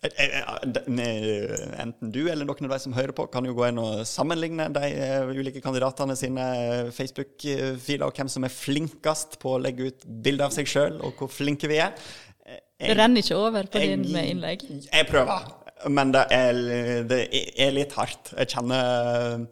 Enten 0.03 2.09
du 2.11 2.25
eller 2.27 2.43
noen 2.43 2.67
av 2.67 2.73
de 2.75 2.79
som 2.83 2.95
hører 2.97 3.15
på, 3.15 3.29
kan 3.31 3.47
jo 3.47 3.55
gå 3.55 3.69
inn 3.69 3.79
og 3.79 4.01
sammenligne 4.09 4.67
de 4.75 4.89
eh, 4.91 5.29
ulike 5.31 5.63
kandidatene 5.63 6.17
sine 6.19 6.47
Facebook-filer, 6.95 8.09
og 8.09 8.19
hvem 8.19 8.31
som 8.33 8.43
er 8.43 8.55
flinkest 8.55 9.39
på 9.43 9.55
å 9.55 9.61
legge 9.63 9.93
ut 9.93 10.07
bilder 10.25 10.49
av 10.49 10.57
seg 10.57 10.71
sjøl, 10.71 10.99
og 11.07 11.15
hvor 11.21 11.31
flinke 11.31 11.71
vi 11.71 11.79
er. 11.85 11.95
Jeg, 12.43 12.65
det 12.83 12.97
renner 12.99 13.23
ikke 13.23 13.39
over 13.39 13.71
på 13.71 13.79
din 13.79 14.03
innlegg? 14.11 14.67
Jeg 14.89 15.07
prøver, 15.07 15.47
men 15.95 16.11
det 16.17 16.25
er, 16.35 16.59
det 17.07 17.21
er 17.63 17.79
litt 17.79 17.95
hardt. 17.95 18.35
Jeg 18.35 18.51
kjenner 18.57 19.47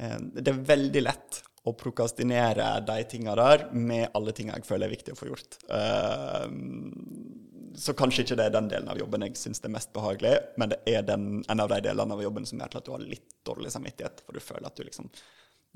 eh, 0.00 0.16
Det 0.32 0.48
er 0.48 0.64
veldig 0.72 1.04
lett 1.04 1.42
å 1.68 1.74
prokastinere 1.76 2.68
de 2.88 3.02
tinga 3.10 3.34
der 3.36 3.66
med 3.76 4.08
alle 4.16 4.32
tinga 4.36 4.56
jeg 4.56 4.68
føler 4.68 4.88
er 4.88 4.94
viktig 4.94 5.12
å 5.12 5.18
få 5.18 5.28
gjort. 5.28 5.58
Uh, 5.68 6.48
så 7.76 7.94
kanskje 7.96 8.24
ikke 8.24 8.38
det 8.38 8.48
er 8.48 8.54
den 8.54 8.70
delen 8.70 8.88
av 8.90 8.98
jobben 8.98 9.24
jeg 9.26 9.36
syns 9.38 9.62
er 9.64 9.72
mest 9.72 9.92
behagelig, 9.94 10.32
men 10.60 10.72
det 10.72 10.80
er 10.90 11.04
den, 11.06 11.44
en 11.48 11.62
av 11.62 11.70
de 11.70 11.80
delene 11.84 12.16
av 12.16 12.24
jobben 12.24 12.48
som 12.48 12.60
gjør 12.60 12.72
til 12.72 12.80
at 12.80 12.88
du 12.88 12.92
har 12.94 13.04
litt 13.04 13.36
dårlig 13.46 13.72
samvittighet. 13.74 14.24
For 14.26 14.36
du 14.36 14.44
føler 14.44 14.70
at 14.70 14.80
du 14.80 14.86
liksom 14.86 15.12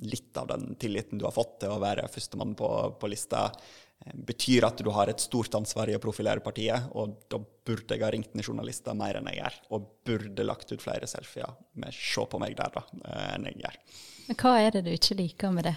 Litt 0.02 0.34
av 0.34 0.48
den 0.50 0.72
tilliten 0.74 1.20
du 1.20 1.22
har 1.22 1.30
fått 1.30 1.60
til 1.62 1.70
å 1.70 1.76
være 1.78 2.08
førstemann 2.10 2.56
på, 2.58 2.68
på 2.98 3.06
lista, 3.06 3.44
eh, 4.02 4.16
betyr 4.26 4.64
at 4.66 4.80
du 4.82 4.88
har 4.90 5.06
et 5.06 5.22
stort 5.22 5.54
ansvar 5.54 5.86
i 5.86 5.94
å 5.94 6.00
profilere 6.02 6.42
partiet, 6.42 6.88
og 6.98 7.12
da 7.30 7.38
burde 7.38 7.94
jeg 7.94 8.02
ha 8.02 8.10
ringt 8.10 8.34
ned 8.34 8.42
journalister 8.42 8.98
mer 8.98 9.20
enn 9.20 9.30
jeg 9.30 9.38
gjør, 9.38 9.60
og 9.78 9.86
burde 10.10 10.48
lagt 10.48 10.74
ut 10.74 10.82
flere 10.82 11.06
selfier 11.06 11.54
med 11.78 11.94
'se 11.94 12.26
på 12.26 12.40
meg 12.42 12.56
der', 12.58 12.74
da, 12.74 12.82
eh, 13.04 13.34
enn 13.36 13.46
jeg 13.52 13.62
gjør. 13.62 13.78
Men 14.28 14.38
hva 14.40 14.52
er 14.60 14.76
det 14.76 14.84
du 14.86 14.92
ikke 14.94 15.18
liker 15.18 15.50
med 15.54 15.68
det? 15.68 15.74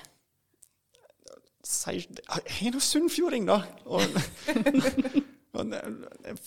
Jeg 1.67 2.67
er 2.67 2.71
nå 2.71 2.79
sunnfjording, 2.79 3.49
da. 3.49 3.57
Og 3.91 4.01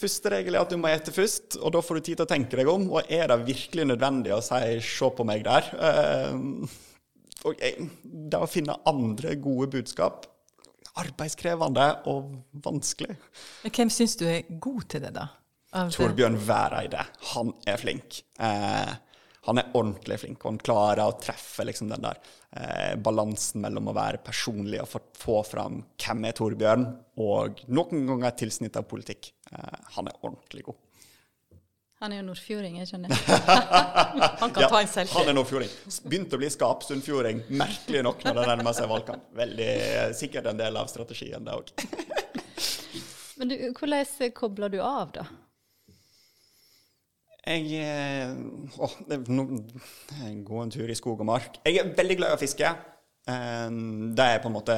Første 0.00 0.30
regel 0.30 0.54
er 0.54 0.62
at 0.62 0.71
du 0.71 0.78
må 0.78 0.88
ete 0.90 1.12
først, 1.12 1.57
og 1.59 1.73
da 1.75 1.80
får 1.83 1.99
du 1.99 2.02
tid 2.07 2.16
til 2.21 2.26
å 2.26 2.30
tenke 2.30 2.57
deg 2.61 2.69
om. 2.71 2.83
Og 2.95 3.00
er 3.11 3.26
det 3.28 3.47
virkelig 3.49 3.85
nødvendig 3.90 4.33
å 4.37 4.45
si 4.45 4.80
'se 4.80 5.11
på 5.16 5.25
meg 5.26 5.45
der'? 5.45 5.71
Uh, 5.75 6.69
og 7.49 7.54
det 8.04 8.38
å 8.38 8.50
finne 8.50 8.83
andre 8.87 9.35
gode 9.40 9.71
budskap 9.73 10.26
arbeidskrevende 11.00 11.87
og 12.11 12.33
vanskelig. 12.64 13.16
Men 13.64 13.76
hvem 13.76 13.92
syns 13.92 14.16
du 14.21 14.26
er 14.28 14.49
god 14.61 14.83
til 14.90 15.07
det, 15.07 15.14
da? 15.16 15.28
Torbjørn 15.95 16.38
Væreide. 16.49 17.04
Han 17.35 17.54
er 17.66 17.78
flink. 17.78 18.23
Uh, 18.40 18.97
han 19.50 19.59
er 19.59 19.73
ordentlig 19.75 20.21
flink, 20.23 20.45
og 20.45 20.52
han 20.52 20.61
klarer 20.62 21.09
å 21.11 21.16
treffe 21.19 21.64
liksom 21.66 21.88
den 21.90 22.04
der 22.04 22.19
eh, 22.54 22.92
balansen 23.02 23.64
mellom 23.64 23.90
å 23.90 23.95
være 23.97 24.21
personlig 24.23 24.78
og 24.78 24.92
få 25.19 25.40
fram 25.47 25.80
hvem 25.99 26.28
er 26.28 26.37
Torbjørn, 26.38 26.85
og 27.25 27.64
noen 27.75 28.07
ganger 28.12 28.37
tilsnitt 28.38 28.78
av 28.78 28.87
politikk. 28.90 29.33
Eh, 29.50 29.80
han 29.97 30.07
er 30.07 30.21
ordentlig 30.23 30.69
god. 30.69 30.78
Han 32.00 32.14
er 32.14 32.23
jo 32.23 32.28
nordfjording, 32.30 32.78
jeg 32.78 32.92
skjønner. 32.92 33.12
han 34.40 34.54
kan 34.54 34.62
ja, 34.62 34.71
ta 34.71 34.78
en 34.78 34.88
selfie. 34.88 35.19
Han 35.19 35.33
er 35.33 35.37
nordfjording. 35.37 35.75
Begynte 36.07 36.38
å 36.38 36.40
bli 36.40 36.54
skapsundfjording, 36.54 37.42
merkelig 37.61 38.07
nok 38.07 38.23
når 38.25 38.38
det 38.38 38.49
nærmer 38.54 38.78
seg 38.78 38.88
valgkamp. 38.95 39.26
Veldig 39.37 39.71
eh, 39.75 40.07
sikkert 40.16 40.49
en 40.49 40.62
del 40.62 40.78
av 40.80 40.88
strategien, 40.95 41.42
det 41.45 41.59
òg. 41.59 41.75
Men 43.42 43.50
du, 43.50 43.59
hvordan 43.75 44.33
kobler 44.37 44.73
du 44.73 44.78
av, 44.78 45.11
da? 45.19 45.26
Jeg 47.50 47.83
eh, 47.83 48.30
Å, 48.78 48.88
no, 49.35 49.47
gå 50.47 50.61
en 50.62 50.73
tur 50.73 50.90
i 50.90 50.99
skog 50.99 51.23
og 51.23 51.28
mark. 51.30 51.61
Jeg 51.66 51.80
er 51.83 51.95
veldig 51.97 52.19
glad 52.21 52.35
i 52.35 52.38
å 52.38 52.40
fiske. 52.40 52.75
Eh, 53.30 53.71
det 54.16 54.26
er 54.26 54.42
på 54.42 54.50
en 54.50 54.57
måte 54.57 54.76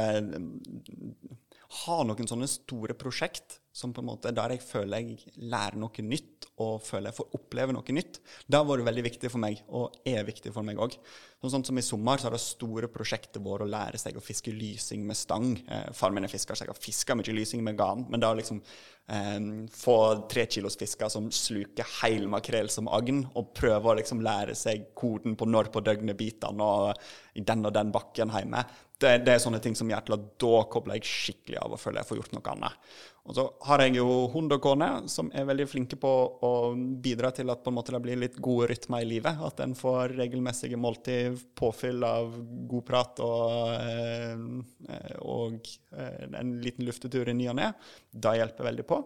Ha 1.83 1.99
noen 2.05 2.29
sånne 2.29 2.49
store 2.51 2.97
prosjekt 2.99 3.62
som 3.73 3.93
på 3.95 4.03
en 4.03 4.11
måte 4.11 4.33
der 4.37 4.53
jeg 4.53 4.65
føler 4.65 5.01
jeg 5.01 5.35
lærer 5.41 5.79
noe 5.81 6.05
nytt 6.05 6.49
og 6.61 6.83
føler 6.85 7.09
jeg 7.09 7.17
får 7.17 7.37
oppleve 7.39 7.75
noe 7.75 7.95
nytt. 7.97 8.19
Det 8.47 8.59
har 8.59 8.67
vært 8.69 8.85
veldig 8.87 9.05
viktig 9.07 9.31
for 9.33 9.43
meg, 9.43 9.63
og 9.73 9.97
er 10.07 10.27
viktig 10.27 10.53
for 10.53 10.67
meg 10.67 10.81
òg. 10.83 10.99
Sånn 11.43 11.65
som 11.67 11.79
i 11.81 11.83
sommer 11.83 12.21
så 12.21 12.29
har 12.29 12.37
det 12.37 12.43
store 12.45 12.91
prosjektet 12.93 13.41
vært 13.43 13.65
å 13.65 13.71
lære 13.71 13.99
seg 13.99 14.19
å 14.19 14.23
fiske 14.23 14.53
lysing 14.55 15.07
med 15.09 15.19
stang. 15.19 15.57
Eh, 15.65 15.89
far 15.97 16.13
min 16.15 16.29
er 16.29 16.31
fisker, 16.31 16.55
så 16.55 16.67
jeg 16.67 16.71
har 16.71 16.79
fiska 16.79 17.17
mye 17.19 17.35
lysing 17.35 17.65
med 17.65 17.79
garn. 17.81 18.05
Men 18.13 18.23
da 18.23 18.31
liksom 18.37 18.61
eh, 18.63 19.41
få 19.75 19.97
trekilosfisker 20.31 21.11
som 21.11 21.33
sluker 21.35 21.89
heil 22.03 22.29
makrell 22.31 22.71
som 22.71 22.93
agn, 22.93 23.25
og 23.33 23.51
prøve 23.59 23.91
å 23.91 23.99
liksom 23.99 24.23
lære 24.23 24.55
seg 24.59 24.93
koden 24.99 25.35
på 25.41 25.49
når 25.49 25.73
på 25.73 25.83
døgnet 25.83 26.21
biter 26.21 26.63
og 26.63 26.93
i 27.35 27.43
den 27.49 27.65
og 27.67 27.75
den 27.75 27.91
bakken 27.95 28.31
hjemme, 28.37 28.63
det, 29.03 29.25
det, 29.27 29.35
er 29.35 29.43
sånne 29.43 29.59
ting 29.63 29.75
som 29.75 29.89
gjør 29.91 30.05
til 30.07 30.15
at 30.15 30.27
da 30.43 30.59
kobler 30.71 31.01
jeg 31.01 31.09
skikkelig 31.11 31.59
av 31.59 31.75
og 31.75 31.81
føler 31.81 32.03
jeg 32.03 32.11
får 32.11 32.21
gjort 32.21 32.37
noe 32.37 32.53
annet. 32.53 32.93
Og 33.23 33.37
så 33.37 33.45
har 33.69 33.85
jeg 33.85 34.01
jo 34.01 34.07
hund 34.33 34.51
og 34.51 34.63
kone 34.65 34.87
som 35.11 35.29
er 35.31 35.47
veldig 35.47 35.69
flinke 35.71 35.95
på 36.01 36.11
å 36.43 36.53
bidra 36.75 37.31
til 37.35 37.53
at 37.53 37.63
det 37.63 38.01
blir 38.03 38.19
litt 38.19 38.39
gode 38.43 38.67
rytmer 38.73 39.05
i 39.05 39.07
livet. 39.13 39.39
At 39.47 39.63
en 39.63 39.77
får 39.79 40.17
regelmessige 40.19 40.81
måltid, 40.81 41.39
påfyll 41.55 42.03
av 42.03 42.35
god 42.71 42.87
prat 42.89 43.23
og, 43.23 43.77
eh, 43.79 45.15
og 45.23 45.71
eh, 45.95 46.25
en 46.41 46.57
liten 46.65 46.89
luftetur 46.89 47.31
i 47.31 47.37
ny 47.39 47.47
og 47.53 47.61
ne. 47.61 47.71
Det 48.11 48.35
hjelper 48.41 48.73
veldig 48.73 48.89
på. 48.91 48.99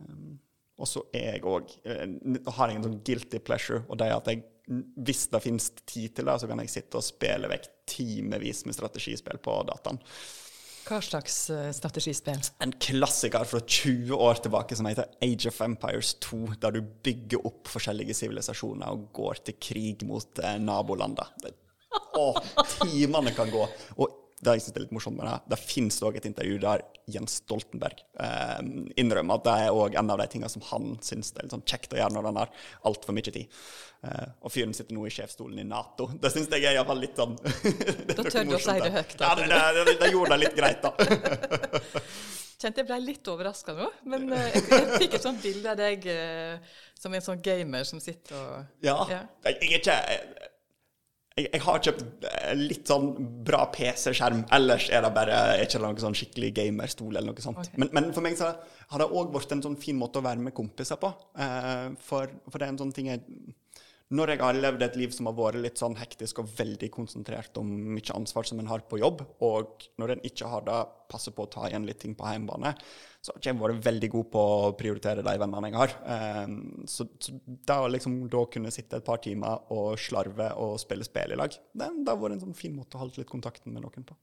Um, 0.00 0.38
og 0.80 0.88
så 0.88 1.02
er 1.12 1.34
jeg 1.34 1.42
òg 1.44 1.74
eh, 1.84 2.06
Har 2.56 2.70
jeg 2.70 2.78
en 2.78 2.86
sånn 2.86 3.00
guilty 3.04 3.42
pleasure, 3.44 3.82
og 3.84 4.00
det 4.00 4.08
er 4.08 4.16
at 4.16 4.32
jeg 4.32 4.46
hvis 4.70 5.24
det 5.32 5.40
finnes 5.42 5.64
tid 5.82 6.12
til 6.14 6.28
det, 6.28 6.36
så 6.38 6.46
kan 6.46 6.60
jeg 6.62 6.70
sitte 6.70 7.00
og 7.00 7.02
spille 7.02 7.48
vekk 7.50 7.64
timevis 7.90 8.62
med 8.68 8.76
strategispill 8.76 9.40
på 9.42 9.56
dataen. 9.66 9.98
Hva 10.86 11.00
slags 11.04 11.36
uh, 11.52 11.68
strategispill? 11.74 12.40
En 12.64 12.72
klassiker 12.82 13.44
fra 13.48 13.60
20 13.60 14.14
år 14.16 14.40
tilbake 14.44 14.78
som 14.78 14.88
heter 14.88 15.10
Age 15.24 15.50
of 15.50 15.60
Empires 15.64 16.14
2, 16.24 16.40
der 16.62 16.76
du 16.76 16.80
bygger 17.04 17.46
opp 17.50 17.68
forskjellige 17.70 18.16
sivilisasjoner 18.16 18.94
og 18.94 19.10
går 19.16 19.42
til 19.48 19.58
krig 19.60 20.06
mot 20.08 20.40
eh, 20.42 20.56
nabolandet. 20.62 21.52
Å, 22.16 22.26
timene 22.78 23.32
kan 23.36 23.50
gå. 23.52 23.66
Og 23.98 24.19
det 24.40 24.54
jeg 24.56 24.64
synes 24.64 24.76
er 24.76 24.84
litt 24.86 24.94
morsomt 24.96 25.18
med 25.18 25.28
det, 25.28 25.36
det 25.52 25.58
finnes 25.60 25.98
òg 26.06 26.16
et 26.16 26.26
intervju 26.30 26.56
der 26.62 26.84
Jens 27.10 27.40
Stoltenberg 27.42 28.00
eh, 28.24 28.60
innrømmer 29.02 29.36
at 29.36 29.46
det 29.46 29.56
er 29.66 29.76
òg 29.76 29.98
en 30.00 30.12
av 30.14 30.20
de 30.22 30.26
tingene 30.32 30.52
som 30.52 30.64
han 30.70 30.94
syns 31.04 31.34
er 31.34 31.44
litt 31.44 31.54
sånn 31.54 31.66
kjekt 31.68 31.92
å 31.92 32.00
gjøre 32.00 32.16
når 32.16 32.28
han 32.30 32.40
har 32.40 32.52
altfor 32.88 33.16
mye 33.16 33.34
tid. 33.34 33.60
Eh, 34.00 34.26
og 34.40 34.54
fyren 34.54 34.72
sitter 34.76 34.96
nå 34.96 35.04
i 35.04 35.12
sjefsstolen 35.12 35.60
i 35.60 35.66
Nato. 35.68 36.08
Det 36.16 36.32
syns 36.32 36.48
jeg 36.54 36.64
er 36.64 36.78
iallfall 36.78 37.02
litt 37.04 37.20
sånn 37.20 37.36
Da 38.16 38.24
tør 38.24 38.48
du 38.48 38.56
å 38.56 38.62
si 38.64 38.76
det 38.80 38.92
høyt. 38.96 39.16
da. 39.20 39.32
Ja, 39.32 39.32
det, 39.36 39.84
det, 39.84 39.96
det, 40.00 40.12
gjorde 40.14 40.36
det 40.36 40.42
litt 40.46 40.60
greit, 40.60 40.86
da. 40.86 41.90
Kjente 42.60 42.82
jeg 42.82 42.88
ble 42.90 42.96
litt 43.00 43.28
overraska 43.32 43.72
nå, 43.72 43.86
men 44.12 44.26
uh, 44.34 44.40
jeg, 44.52 44.64
jeg, 44.68 44.88
fikk 45.00 45.14
et 45.16 45.24
sånt 45.24 45.40
bilde 45.40 45.70
av 45.72 45.78
deg 45.80 46.04
uh, 46.12 46.80
som 47.00 47.14
en 47.16 47.24
sånn 47.24 47.40
gamer 47.44 47.86
som 47.88 48.02
sitter 48.04 48.36
og 48.36 48.84
Ja. 48.84 48.98
ja. 49.08 49.20
Jeg, 49.46 49.56
jeg 49.62 49.70
er 49.70 49.80
ikke 49.80 49.96
jeg, 49.96 50.39
jeg, 51.46 51.60
har 51.64 51.80
kjøpt 51.84 52.26
eh, 52.30 52.52
litt 52.58 52.90
sånn 52.90 53.10
bra 53.46 53.64
PC-skjerm. 53.74 54.44
Ellers 54.56 54.88
er 54.92 55.04
det 55.04 55.12
bare 55.16 55.38
er 55.54 55.64
ikke 55.64 55.80
noen 55.82 56.00
sånn 56.02 56.16
skikkelig 56.18 56.52
gamerstol 56.56 57.14
eller 57.14 57.32
noe 57.32 57.44
sånt. 57.44 57.62
Okay. 57.62 57.80
Men, 57.80 57.92
men, 57.96 58.10
for 58.16 58.26
meg 58.26 58.38
så 58.38 58.52
har 58.90 59.02
det 59.02 59.08
òg 59.08 59.32
vært 59.34 59.54
en 59.56 59.64
sånn 59.64 59.78
fin 59.80 59.98
måte 59.98 60.20
å 60.20 60.26
være 60.26 60.42
med 60.44 60.56
kompiser 60.56 61.00
på. 61.00 61.12
Uh, 61.38 61.96
for, 62.04 62.32
for, 62.48 62.58
det 62.58 62.66
er 62.68 62.74
en 62.74 62.80
sånn 62.82 62.94
ting 62.96 63.10
jeg 63.12 63.24
Når 64.10 64.32
jeg 64.32 64.40
har 64.42 64.56
levd 64.58 64.82
et 64.82 64.96
liv 64.98 65.12
som 65.14 65.28
har 65.28 65.36
vært 65.38 65.60
litt 65.62 65.78
sånn 65.78 65.94
hektisk 65.94 66.40
og 66.42 66.48
veldig 66.58 66.88
konsentrert 66.90 67.54
om 67.60 67.68
mye 67.94 68.16
ansvar 68.16 68.48
som 68.48 68.58
en 68.58 68.66
har 68.66 68.82
på 68.90 68.98
jobb, 68.98 69.22
og 69.46 69.84
når 70.02 70.16
en 70.16 70.24
ikke 70.26 70.48
har 70.50 70.64
det, 70.66 70.78
passer 71.10 71.34
på 71.34 71.44
å 71.46 71.50
ta 71.50 71.68
igjen 71.68 71.86
litt 71.86 72.00
ting 72.02 72.16
på 72.18 72.26
hjemmebane, 72.26 72.72
så 73.22 73.36
har 73.36 73.46
jeg 73.46 73.60
vært 73.60 73.84
veldig 73.86 74.10
god 74.10 74.28
på 74.34 74.42
å 74.56 74.72
prioritere 74.78 75.22
de 75.26 75.34
vennene 75.42 75.70
jeg 75.70 75.78
har. 75.78 75.94
Um, 76.42 76.58
så, 76.90 77.06
så 77.22 77.36
da 77.70 77.84
liksom 77.86 78.24
da 78.32 78.42
kunne 78.50 78.74
sitte 78.74 78.98
et 78.98 79.06
par 79.06 79.22
timer 79.22 79.70
og 79.76 79.94
slarve 80.02 80.50
og 80.58 80.74
spille 80.82 81.06
spill 81.06 81.36
i 81.36 81.38
lag, 81.38 81.54
det, 81.54 81.92
det 82.00 82.10
har 82.10 82.18
vært 82.18 82.40
en 82.40 82.48
sånn 82.48 82.58
fin 82.58 82.74
måte 82.74 82.98
å 82.98 83.04
holde 83.04 83.22
litt 83.22 83.30
kontakten 83.30 83.76
med 83.76 83.86
noen 83.86 84.10
på. 84.10 84.18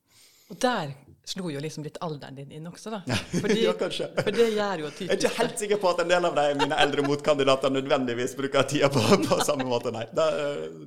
Og 0.48 0.60
der 0.64 0.96
slo 1.28 1.50
jo 1.52 1.60
liksom 1.60 1.84
litt 1.84 1.98
alderen 2.04 2.38
din 2.40 2.52
inn 2.56 2.68
også, 2.70 2.92
da. 2.94 3.16
Fordi, 3.42 3.58
ja, 3.66 3.74
kanskje. 3.76 4.08
For 4.16 4.32
det 4.32 4.46
gjør 4.56 4.84
jo 4.86 4.92
typisk 4.94 5.10
Jeg 5.12 5.18
er 5.18 5.26
ikke 5.26 5.42
helt 5.42 5.64
sikker 5.64 5.82
på 5.82 5.90
at 5.92 6.04
en 6.06 6.14
del 6.14 6.28
av 6.30 6.38
de 6.38 6.46
mine 6.62 6.78
eldre 6.84 7.04
motkandidater 7.04 7.74
nødvendigvis 7.76 8.36
bruker 8.38 8.68
tida 8.72 8.88
på, 8.94 9.04
på 9.26 9.40
samme 9.44 9.66
måte, 9.68 9.92
nei. 9.92 10.06
Det, 10.16 10.28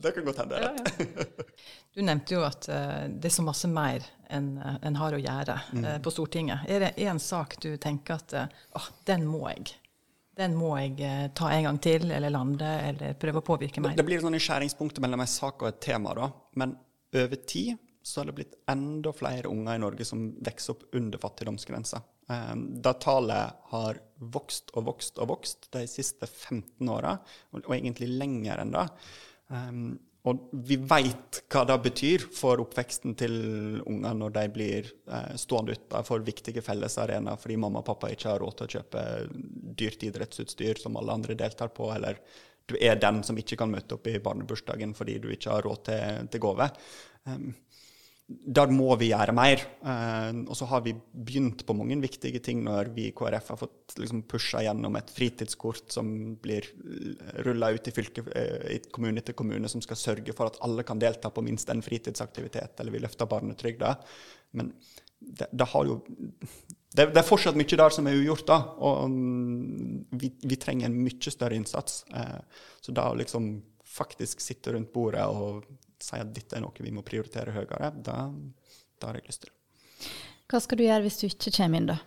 det 0.01 0.15
kan 0.17 0.31
godt 0.31 0.41
hende. 0.45 0.63
Ja, 0.65 0.73
ja. 0.79 1.27
Du 1.95 2.01
nevnte 2.07 2.37
jo 2.37 2.45
at 2.47 2.71
uh, 2.71 3.05
det 3.11 3.29
er 3.29 3.35
så 3.35 3.45
masse 3.45 3.69
mer 3.69 4.05
enn 4.31 4.53
uh, 4.63 4.79
en 4.87 4.97
har 4.97 5.17
å 5.17 5.21
gjøre 5.21 5.57
uh, 5.59 5.77
mm. 5.77 5.89
på 6.07 6.15
Stortinget. 6.15 6.65
Er 6.71 6.87
det 6.87 6.91
én 7.03 7.21
sak 7.21 7.59
du 7.61 7.75
tenker 7.83 8.17
at 8.23 8.37
uh, 8.39 8.89
den 9.11 9.27
må 9.29 9.43
jeg? 9.51 9.75
Den 10.41 10.55
må 10.57 10.71
jeg 10.79 11.35
ta 11.37 11.51
en 11.53 11.67
gang 11.67 11.83
til, 11.85 12.07
eller 12.17 12.33
lande, 12.33 12.69
eller 12.87 13.19
prøve 13.21 13.43
å 13.43 13.45
påvirke 13.45 13.83
meg? 13.83 13.99
Det, 13.99 14.07
det 14.07 14.09
blir 14.09 14.25
et 14.25 14.41
skjæringspunkt 14.47 15.03
mellom 15.05 15.21
en 15.21 15.29
sak 15.29 15.67
og 15.67 15.69
et 15.69 15.83
tema, 15.85 16.15
da. 16.17 16.31
Men 16.57 16.79
over 17.13 17.43
tid 17.45 17.75
så 18.03 18.21
har 18.21 18.31
det 18.31 18.37
blitt 18.39 18.59
enda 18.71 19.13
flere 19.13 19.51
unger 19.51 19.77
i 19.77 19.83
Norge 19.83 20.07
som 20.09 20.31
vokser 20.41 20.75
opp 20.75 20.97
under 20.97 21.21
fattigdomsgrensa. 21.21 22.03
Eh, 22.31 22.55
da 22.57 22.93
tallet 22.93 23.65
har 23.73 23.99
vokst 24.19 24.73
og 24.77 24.87
vokst 24.91 25.19
og 25.19 25.33
vokst 25.35 25.71
de 25.75 25.87
siste 25.91 26.29
15 26.29 26.93
åra, 26.93 27.17
og, 27.53 27.75
egentlig 27.75 28.11
lenger 28.13 28.63
enn 28.63 28.77
det. 28.77 28.87
Um, 29.51 29.99
og 30.29 30.51
vi 30.69 30.77
veit 30.77 31.39
hva 31.49 31.63
det 31.65 31.79
betyr 31.87 32.27
for 32.37 32.61
oppveksten 32.61 33.15
til 33.19 33.35
unger 33.89 34.19
når 34.19 34.35
de 34.35 34.43
blir 34.53 34.91
eh, 35.09 35.33
stående 35.41 35.79
utenfor 35.79 36.21
viktige 36.27 36.61
fellesarenaer 36.65 37.41
fordi 37.41 37.57
mamma 37.63 37.81
og 37.81 37.89
pappa 37.89 38.11
ikke 38.13 38.29
har 38.29 38.43
råd 38.43 38.59
til 38.59 38.69
å 38.69 38.75
kjøpe 38.77 39.05
dyrt 39.81 40.05
idrettsutstyr 40.11 40.83
som 40.83 41.01
alle 41.01 41.17
andre 41.17 41.39
deltar 41.41 41.73
på, 41.73 41.89
eller 41.95 42.21
du 42.69 42.77
er 42.77 43.01
den 43.01 43.25
som 43.27 43.39
ikke 43.41 43.59
kan 43.59 43.73
møte 43.73 43.97
opp 43.97 44.07
i 44.13 44.21
barnebursdagen 44.23 44.93
fordi 44.95 45.17
du 45.25 45.31
ikke 45.33 45.55
har 45.57 45.65
råd 45.67 45.83
til, 45.89 46.29
til 46.31 46.45
gave. 46.45 46.69
Um, 47.25 47.49
der 48.31 48.71
må 48.71 48.95
vi 49.01 49.11
gjøre 49.11 49.35
mer. 49.35 49.63
Eh, 49.83 50.31
og 50.47 50.55
så 50.59 50.69
har 50.71 50.85
vi 50.85 50.95
begynt 50.95 51.65
på 51.67 51.75
mange 51.77 51.99
viktige 52.03 52.43
ting 52.45 52.63
når 52.67 52.93
vi 52.95 53.09
i 53.09 53.15
KrF 53.17 53.51
har 53.53 53.59
fått 53.59 53.97
liksom, 53.99 54.23
pusha 54.31 54.63
gjennom 54.65 54.99
et 55.01 55.11
fritidskort 55.11 55.91
som 55.91 56.13
blir 56.43 56.69
rulla 57.47 57.73
ut 57.75 57.91
i, 57.91 57.95
fylke, 57.95 58.25
eh, 58.37 58.67
i 58.77 58.81
kommune 58.95 59.25
til 59.27 59.37
kommune, 59.39 59.71
som 59.73 59.83
skal 59.85 59.99
sørge 59.99 60.35
for 60.37 60.51
at 60.51 60.61
alle 60.67 60.87
kan 60.87 61.03
delta 61.03 61.33
på 61.35 61.45
minst 61.47 61.71
en 61.73 61.83
fritidsaktivitet, 61.85 62.79
eller 62.79 62.95
vi 62.95 63.03
løfter 63.03 63.31
barnetrygda. 63.31 63.97
Men 64.59 64.73
det, 65.21 65.51
det, 65.51 65.67
jo 65.75 66.01
det, 66.95 67.11
det, 67.11 67.19
er 67.21 67.27
fortsatt 67.27 67.59
mye 67.59 67.83
der 67.83 67.95
som 67.95 68.07
er 68.09 68.21
ugjort, 68.21 68.47
da. 68.49 68.61
Og 68.79 69.05
um, 69.11 70.07
vi, 70.15 70.33
vi, 70.43 70.59
trenger 70.61 70.89
en 70.89 71.03
mye 71.03 71.35
større 71.35 71.59
innsats. 71.59 72.05
Eh, 72.15 72.65
så 72.81 72.95
da 72.95 73.11
å 73.11 73.19
liksom 73.19 73.57
faktisk 73.91 74.43
sitte 74.43 74.75
rundt 74.77 74.93
bordet 74.95 75.27
og 75.27 75.67
sier 76.03 76.25
at 76.25 76.35
dette 76.37 76.57
er 76.57 76.65
noe 76.65 76.85
vi 76.87 76.95
må 76.95 77.05
prioritere 77.07 77.55
høyere, 77.55 77.93
da, 77.97 78.23
da 79.01 79.11
har 79.11 79.21
jeg 79.21 79.29
lyst 79.29 79.47
til. 79.47 79.57
Hva 80.51 80.59
skal 80.63 80.81
du 80.81 80.87
gjøre 80.87 81.05
hvis 81.07 81.21
du 81.21 81.29
ikke 81.29 81.55
kommer 81.61 81.81
inn, 81.81 81.93
da? 81.93 82.01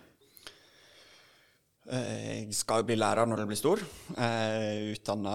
Eh, 1.92 2.48
jeg 2.48 2.56
skal 2.56 2.80
jo 2.80 2.86
bli 2.88 2.96
lærer 2.96 3.28
når 3.28 3.42
jeg 3.42 3.50
blir 3.50 3.60
stor. 3.60 3.82
Eh, 4.16 4.94
Utdanna 4.94 5.34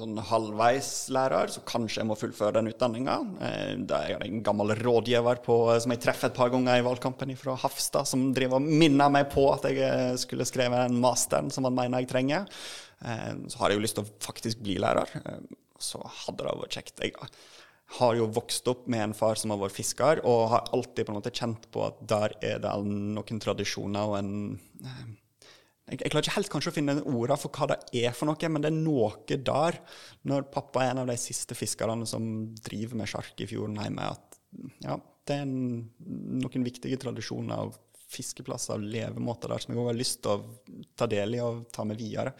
sånn 0.00 0.16
halvveis 0.30 0.88
lærer, 1.12 1.52
så 1.52 1.60
kanskje 1.68 2.00
jeg 2.00 2.08
må 2.08 2.16
fullføre 2.16 2.56
den 2.56 2.70
utdanninga. 2.72 3.16
Eh, 3.44 3.74
jeg 3.76 4.16
har 4.16 4.24
en 4.24 4.40
gammel 4.46 4.72
rådgiver 4.80 5.42
på, 5.44 5.58
som 5.84 5.92
jeg 5.92 6.02
treffer 6.06 6.30
et 6.30 6.38
par 6.38 6.52
ganger 6.54 6.80
i 6.80 6.86
valgkampen 6.86 7.34
fra 7.36 7.58
Hafstad, 7.60 8.08
som 8.08 8.30
driver 8.36 8.62
og 8.62 8.70
minner 8.70 9.12
meg 9.12 9.28
på 9.34 9.44
at 9.52 9.68
jeg 9.68 10.16
skulle 10.24 10.48
skrevet 10.48 10.88
den 10.88 11.00
masteren 11.04 11.52
som 11.52 11.68
han 11.68 11.76
mener 11.76 12.00
jeg 12.00 12.12
trenger. 12.14 12.48
Så 13.00 13.60
har 13.60 13.72
jeg 13.72 13.78
jo 13.78 13.84
lyst 13.84 13.96
til 13.96 14.04
å 14.04 14.12
faktisk 14.24 14.60
bli 14.64 14.74
lærer. 14.80 15.08
Så 15.80 16.00
hadde 16.24 16.44
det 16.44 16.58
vært 16.60 16.76
kjekt. 16.76 17.00
Jeg 17.00 17.14
har 17.98 18.14
jo 18.18 18.28
vokst 18.30 18.68
opp 18.70 18.84
med 18.90 19.02
en 19.02 19.16
far 19.16 19.38
som 19.38 19.50
har 19.50 19.58
vært 19.60 19.74
fisker, 19.74 20.20
og 20.28 20.50
har 20.52 20.68
alltid 20.76 21.06
på 21.06 21.12
en 21.12 21.18
måte 21.18 21.32
kjent 21.34 21.66
på 21.74 21.82
at 21.88 21.98
der 22.12 22.36
er 22.38 22.62
det 22.62 22.74
noen 22.86 23.42
tradisjoner 23.42 24.12
og 24.12 24.18
en 24.20 24.34
eh, 24.84 25.08
jeg, 25.90 26.10
klarer 26.12 26.22
ikke 26.22 26.36
helt 26.36 26.50
kanskje 26.52 26.70
å 26.70 26.74
finne 26.76 26.94
ordene 27.02 27.36
for 27.40 27.50
hva 27.50 27.66
det 27.72 28.04
er 28.04 28.12
for 28.14 28.30
noe, 28.30 28.50
men 28.52 28.62
det 28.62 28.70
er 28.70 28.76
noe 28.76 29.38
der, 29.50 29.78
når 30.30 30.46
pappa 30.54 30.84
er 30.84 30.92
en 30.92 31.02
av 31.02 31.10
de 31.10 31.16
siste 31.18 31.56
fiskerne 31.58 32.06
som 32.06 32.24
driver 32.62 33.00
med 33.00 33.10
sjark 33.10 33.42
i 33.42 33.48
fjorden 33.50 33.80
hjemme, 33.82 34.06
at 34.06 34.38
ja, 34.84 34.94
det 35.26 35.34
er 35.34 35.48
en, 35.48 35.88
noen 36.42 36.66
viktige 36.66 36.98
tradisjoner 37.00 37.66
og 37.66 37.78
fiskeplasser 38.10 38.78
og 38.78 38.86
levemåter 38.90 39.50
der 39.50 39.62
som 39.62 39.74
jeg 39.74 39.82
òg 39.82 39.90
har 39.90 39.98
lyst 39.98 40.22
til 40.22 40.36
å 40.36 40.86
ta 40.98 41.10
del 41.10 41.36
i 41.38 41.42
og 41.42 41.66
ta 41.74 41.86
med 41.86 41.98
videre. 41.98 42.34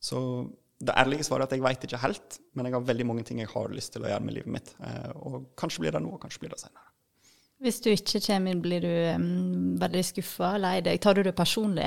Så 0.00 0.18
det 0.82 0.94
ærlige 0.98 1.24
svaret 1.26 1.46
er 1.46 1.52
at 1.52 1.54
jeg 1.56 1.64
veit 1.64 1.84
ikke 1.86 2.02
helt, 2.02 2.38
men 2.54 2.66
jeg 2.66 2.74
har 2.74 2.88
veldig 2.88 3.06
mange 3.06 3.24
ting 3.26 3.40
jeg 3.40 3.52
har 3.52 3.70
lyst 3.72 3.94
til 3.94 4.04
å 4.04 4.10
gjøre 4.10 4.26
med 4.26 4.36
livet 4.38 4.54
mitt. 4.56 4.74
Eh, 4.82 5.12
og 5.22 5.46
kanskje 5.60 5.84
blir 5.84 5.94
det 5.94 6.02
nå, 6.02 6.16
og 6.16 6.22
kanskje 6.22 6.42
blir 6.42 6.54
det 6.54 6.60
senere. 6.64 6.90
Hvis 7.64 7.80
du 7.80 7.90
ikke 7.92 8.20
kommer 8.26 8.52
inn, 8.52 8.62
blir 8.64 8.84
du 8.84 8.92
um, 9.14 9.76
veldig 9.80 10.02
skuffa, 10.04 10.56
lei 10.60 10.80
deg? 10.84 10.98
Tar 11.00 11.16
du 11.16 11.22
det 11.24 11.32
personlig? 11.38 11.86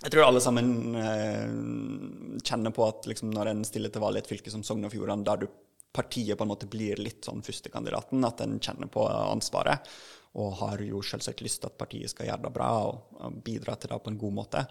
Jeg 0.00 0.12
tror 0.12 0.26
alle 0.26 0.42
sammen 0.42 0.96
uh, 0.96 2.40
kjenner 2.44 2.74
på 2.74 2.84
at 2.88 3.08
liksom, 3.08 3.32
når 3.36 3.52
en 3.52 3.66
stiller 3.68 3.92
til 3.92 4.02
valg 4.02 4.18
i 4.18 4.22
et 4.24 4.28
fylke 4.28 4.52
som 4.52 4.64
Sogn 4.66 4.88
og 4.88 4.92
Fjordane, 4.92 5.24
der 5.24 5.44
du, 5.44 5.50
partiet 5.90 6.38
på 6.38 6.46
en 6.46 6.50
måte 6.52 6.68
blir 6.70 7.00
litt 7.02 7.26
sånn 7.26 7.40
førstekandidaten, 7.42 8.22
at 8.26 8.42
en 8.44 8.58
kjenner 8.62 8.90
på 8.92 9.06
ansvaret. 9.10 9.88
Og 10.38 10.52
har 10.60 10.82
jo 10.86 11.00
selvsagt 11.02 11.42
lyst 11.42 11.62
til 11.62 11.70
at 11.70 11.78
partiet 11.80 12.12
skal 12.12 12.28
gjøre 12.28 12.44
det 12.44 12.52
bra 12.54 12.68
og, 12.86 13.16
og 13.18 13.40
bidra 13.46 13.74
til 13.74 13.90
det 13.90 13.98
på 14.04 14.12
en 14.12 14.20
god 14.20 14.36
måte. 14.36 14.62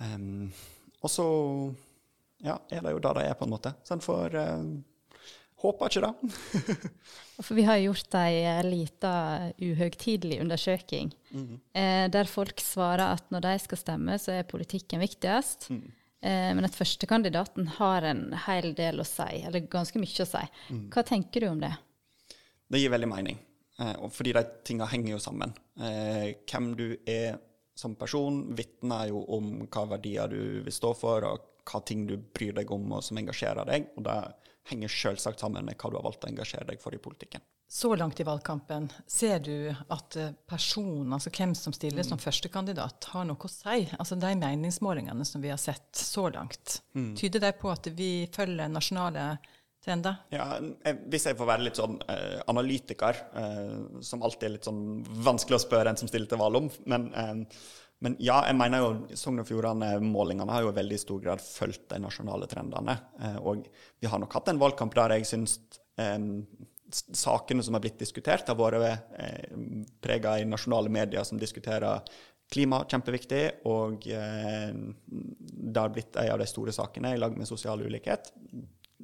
Um, 0.00 0.46
og 1.00 1.12
så 1.12 1.26
ja, 2.44 2.56
er 2.70 2.84
det 2.84 2.94
jo 2.94 3.02
det 3.02 3.16
det 3.18 3.26
er, 3.28 3.36
på 3.38 3.46
en 3.46 3.52
måte. 3.52 3.74
Så 3.84 3.96
en 3.96 4.04
får 4.04 4.36
uh, 4.36 4.64
håpe 5.64 5.88
ikke 5.90 6.02
det. 6.04 6.32
For 7.44 7.56
vi 7.56 7.64
har 7.64 7.80
gjort 7.80 8.16
ei 8.20 8.42
eh, 8.44 8.60
lita 8.66 9.12
uhøgtidelig 9.60 10.40
undersøking 10.42 11.08
mm. 11.32 11.54
eh, 11.72 12.04
der 12.12 12.28
folk 12.28 12.60
svarer 12.60 13.14
at 13.16 13.30
når 13.32 13.46
de 13.46 13.54
skal 13.64 13.80
stemme, 13.80 14.18
så 14.20 14.34
er 14.36 14.48
politikken 14.48 15.00
viktigst. 15.00 15.70
Mm. 15.72 15.86
Eh, 16.20 16.50
men 16.56 16.68
at 16.68 16.76
førstekandidaten 16.76 17.70
har 17.78 18.04
en 18.10 18.26
hel 18.46 18.74
del 18.76 19.00
å 19.00 19.08
si, 19.08 19.40
eller 19.40 19.68
ganske 19.72 20.00
mye 20.00 20.26
å 20.26 20.28
si. 20.28 20.42
Mm. 20.68 20.82
Hva 20.92 21.04
tenker 21.08 21.44
du 21.44 21.50
om 21.52 21.62
det? 21.62 21.72
Det 22.70 22.82
gir 22.82 22.92
veldig 22.92 23.08
mening. 23.08 23.40
Eh, 23.80 24.08
fordi 24.12 24.34
de 24.36 24.44
tingene 24.68 24.90
henger 24.92 25.14
jo 25.14 25.22
sammen. 25.24 25.54
Eh, 25.80 26.36
hvem 26.44 26.74
du 26.76 26.86
er 27.08 27.40
som 27.80 27.94
person, 27.96 28.42
vitner 28.52 29.08
jo 29.08 29.22
om 29.32 29.62
hva 29.64 29.86
verdier 29.94 30.28
du 30.28 30.60
vil 30.66 30.74
stå 30.74 30.92
for, 30.98 31.24
og 31.24 31.46
hva 31.66 31.80
ting 31.86 32.06
du 32.08 32.16
bryr 32.18 32.56
deg 32.56 32.70
om 32.74 32.96
og 32.96 33.04
som 33.06 33.18
engasjerer 33.20 33.68
deg. 33.68 33.90
Og 33.96 34.06
det 34.06 34.18
henger 34.70 34.92
selvsagt 34.92 35.42
sammen 35.42 35.66
med 35.66 35.78
hva 35.80 35.90
du 35.90 35.98
har 35.98 36.06
valgt 36.06 36.26
å 36.26 36.30
engasjere 36.30 36.68
deg 36.68 36.82
for 36.82 36.94
i 36.94 37.02
politikken. 37.02 37.42
Så 37.70 37.92
langt 37.94 38.18
i 38.20 38.24
valgkampen, 38.26 38.88
ser 39.06 39.38
du 39.46 39.70
at 39.70 40.16
eh, 40.18 40.32
personen, 40.50 41.12
altså 41.14 41.30
hvem 41.30 41.52
som 41.54 41.74
stiller 41.74 42.02
mm. 42.02 42.08
som 42.08 42.18
førstekandidat, 42.18 43.06
har 43.12 43.28
noe 43.28 43.46
å 43.46 43.50
si? 43.50 43.84
Altså 43.94 44.18
De 44.18 44.32
meningsmålingene 44.40 45.26
som 45.28 45.42
vi 45.42 45.52
har 45.52 45.60
sett 45.62 45.94
så 45.94 46.26
langt, 46.34 46.80
mm. 46.98 47.12
tyder 47.20 47.44
de 47.46 47.52
på 47.60 47.70
at 47.70 47.86
vi 47.94 48.10
følger 48.34 48.72
nasjonale 48.74 49.28
trender? 49.84 50.18
Ja, 50.34 50.58
Hvis 51.06 51.28
jeg 51.28 51.38
får 51.38 51.48
være 51.52 51.68
litt 51.68 51.78
sånn 51.78 52.00
eh, 52.10 52.40
analytiker, 52.50 53.22
eh, 53.38 54.02
som 54.02 54.26
alltid 54.26 54.48
er 54.48 54.56
litt 54.56 54.66
sånn 54.66 54.82
vanskelig 55.22 55.60
å 55.60 55.64
spørre 55.68 55.94
en 55.94 56.00
som 56.00 56.10
stiller 56.10 56.26
til 56.26 56.42
valg 56.42 56.64
om, 56.64 56.68
men 56.90 57.06
eh, 57.14 57.62
men 58.00 58.16
ja, 58.22 58.38
jeg 58.48 58.56
mener 58.56 58.80
jo 58.80 59.18
Sogn 59.18 59.42
og 59.42 59.48
Fjordane-målingene 59.48 60.54
har 60.54 60.64
jo 60.64 60.72
i 60.72 60.78
veldig 60.78 60.98
stor 61.02 61.20
grad 61.20 61.42
fulgt 61.44 61.90
de 61.92 62.00
nasjonale 62.00 62.48
trendene. 62.48 62.96
Eh, 63.20 63.36
og 63.44 63.66
vi 64.00 64.08
har 64.08 64.22
nok 64.22 64.36
hatt 64.38 64.48
en 64.52 64.60
valgkamp 64.60 64.96
der 64.96 65.18
jeg 65.18 65.28
syns 65.28 65.58
eh, 66.00 66.16
sakene 66.90 67.62
som 67.62 67.76
har 67.76 67.84
blitt 67.84 68.00
diskutert, 68.00 68.48
har 68.48 68.58
vært 68.58 69.12
eh, 69.20 69.52
prega 70.00 70.38
i 70.40 70.48
nasjonale 70.48 70.92
medier 70.92 71.28
som 71.28 71.40
diskuterer 71.40 72.00
klima, 72.50 72.82
kjempeviktig, 72.88 73.42
og 73.70 74.08
eh, 74.10 74.72
det 75.06 75.80
har 75.84 75.92
blitt 75.94 76.16
en 76.18 76.32
av 76.34 76.40
de 76.40 76.48
store 76.50 76.74
sakene 76.74 77.14
i 77.14 77.20
lag 77.20 77.36
med 77.38 77.48
sosial 77.48 77.84
ulikhet. 77.84 78.32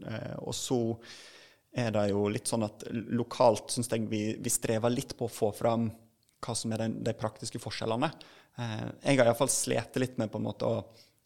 Eh, 0.02 0.34
og 0.40 0.56
så 0.56 0.80
er 1.76 1.92
det 1.92 2.08
jo 2.14 2.24
litt 2.32 2.48
sånn 2.48 2.64
at 2.66 2.88
lokalt 3.12 3.74
syns 3.74 3.92
jeg 3.92 4.08
vi, 4.10 4.24
vi 4.40 4.52
strever 4.52 4.92
litt 4.92 5.12
på 5.18 5.28
å 5.28 5.32
få 5.32 5.52
fram 5.54 5.90
hva 6.46 6.54
som 6.56 6.72
er 6.72 6.84
den, 6.84 6.98
de 7.04 7.14
praktiske 7.18 7.60
forskjellene. 7.62 8.10
Eh, 8.56 8.84
jeg 9.02 9.18
har 9.20 9.28
iallfall 9.28 9.52
slitt 9.52 9.98
litt 10.00 10.18
med 10.20 10.30
på 10.32 10.40
en 10.40 10.46
måte 10.46 10.68
å 10.68 10.82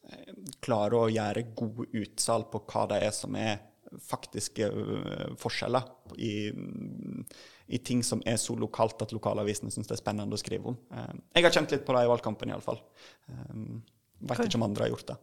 eh, 0.08 0.32
klare 0.64 0.98
å 0.98 1.10
gjøre 1.12 1.48
gode 1.56 1.90
utsalg 2.00 2.50
på 2.52 2.62
hva 2.66 2.86
det 2.90 3.02
er 3.06 3.14
som 3.16 3.36
er 3.38 3.58
faktiske 4.06 4.68
uh, 4.70 5.30
forskjeller 5.40 5.82
i, 6.22 6.52
i, 7.66 7.78
ting 7.82 8.04
som 8.06 8.20
er 8.22 8.36
så 8.38 8.54
lokalt 8.54 9.02
at 9.02 9.10
lokalavisene 9.10 9.72
syns 9.74 9.90
det 9.90 9.96
er 9.96 9.98
spennende 9.98 10.36
å 10.36 10.38
skrive 10.38 10.70
om. 10.70 10.76
Jeg 11.34 11.42
har 11.42 11.56
kjent 11.56 11.74
litt 11.74 11.82
på 11.88 11.96
det 11.96 12.04
i 12.06 12.10
valgkampen, 12.12 12.52
iallfall. 12.54 12.78
Veit 13.26 14.44
ikke 14.44 14.60
om 14.60 14.68
andre 14.68 14.86
har 14.86 14.92
gjort 14.94 15.10
det. 15.10 15.18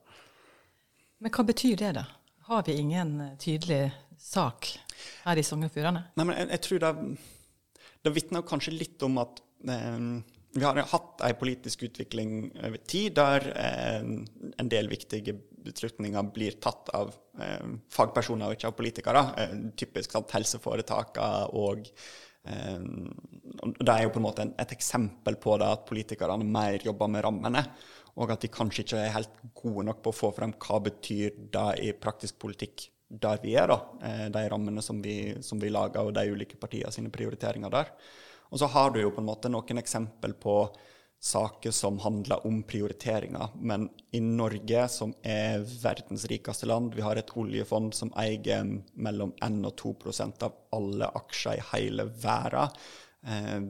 Men 1.24 1.34
hva 1.38 1.48
betyr 1.48 1.80
det, 1.80 1.94
da? 1.96 2.04
Har 2.50 2.68
vi 2.68 2.76
ingen 2.82 3.16
tydelig 3.40 3.94
sak 4.20 4.74
her 5.24 5.40
i 5.40 5.48
Sogn 5.48 5.68
og 5.68 5.74
Fjordane? 5.74 6.04
Nei, 6.20 6.28
men 6.28 6.38
jeg, 6.38 6.52
jeg 6.54 6.66
tror 6.68 6.84
det, 6.84 6.92
det 8.04 8.14
vitner 8.20 8.46
kanskje 8.52 8.76
litt 8.76 9.04
om 9.08 9.20
at 9.24 9.42
vi 9.62 10.64
har 10.64 10.80
hatt 10.92 11.24
en 11.26 11.40
politisk 11.40 11.84
utvikling 11.88 12.52
over 12.64 12.78
tid 12.88 13.18
der 13.18 13.48
eh, 13.54 14.06
en 14.58 14.72
del 14.72 14.90
viktige 14.90 15.36
beslutninger 15.68 16.30
blir 16.34 16.60
tatt 16.64 16.90
av 16.96 17.12
eh, 17.42 17.68
fagpersoner 17.94 18.48
og 18.48 18.58
ikke 18.58 18.72
av 18.72 18.78
politikere. 18.78 19.26
Typisk 19.80 20.16
sant, 20.16 20.34
helseforetakene 20.38 21.52
og 21.58 21.92
Det 22.48 23.92
er 23.92 24.06
jo 24.06 24.12
på 24.16 24.22
en 24.22 24.24
måte 24.24 24.46
et 24.56 24.72
eksempel 24.72 25.36
på 25.36 25.58
det 25.60 25.68
at 25.68 25.82
politikerne 25.90 26.46
mer 26.48 26.80
jobber 26.80 27.10
med 27.12 27.26
rammene. 27.26 27.64
Og 28.18 28.32
at 28.34 28.42
de 28.42 28.50
kanskje 28.50 28.86
ikke 28.86 29.02
er 29.02 29.14
helt 29.14 29.42
gode 29.58 29.84
nok 29.90 30.00
på 30.06 30.14
å 30.14 30.16
få 30.16 30.32
frem 30.34 30.54
hva 30.64 30.80
betyr 30.86 31.36
det 31.54 31.68
i 31.84 31.92
praktisk 31.94 32.40
politikk 32.42 32.88
der 33.08 33.40
vi 33.44 33.54
er, 33.56 33.72
da. 33.72 33.78
Eh, 34.04 34.26
de 34.34 34.46
rammene 34.52 34.84
som 34.84 35.00
vi, 35.04 35.36
som 35.46 35.60
vi 35.62 35.72
lager, 35.72 36.04
og 36.04 36.16
de 36.16 36.26
ulike 36.34 36.58
partiene 36.60 36.92
sine 36.94 37.12
prioriteringer 37.14 37.72
der. 37.72 37.92
Og 38.52 38.62
så 38.62 38.70
har 38.72 38.94
du 38.94 39.02
jo 39.02 39.12
på 39.14 39.24
en 39.24 39.30
måte 39.30 39.52
noen 39.52 39.82
eksempel 39.82 40.36
på 40.40 40.60
saker 41.20 41.74
som 41.74 41.98
handler 42.00 42.46
om 42.48 42.62
prioriteringer. 42.64 43.56
Men 43.56 43.90
i 44.14 44.22
Norge, 44.22 44.86
som 44.94 45.14
er 45.26 45.66
verdens 45.82 46.28
rikeste 46.30 46.70
land, 46.70 46.94
vi 46.96 47.02
har 47.06 47.18
et 47.18 47.34
oljefond 47.38 47.96
som 47.98 48.14
eier 48.22 48.70
mellom 48.94 49.34
1 49.42 49.60
og 49.66 49.74
2% 49.82 50.46
av 50.46 50.60
alle 50.78 51.10
aksjer 51.22 51.58
i 51.58 51.68
hele 51.74 52.10
verden. 52.22 52.78
eh, 53.28 53.62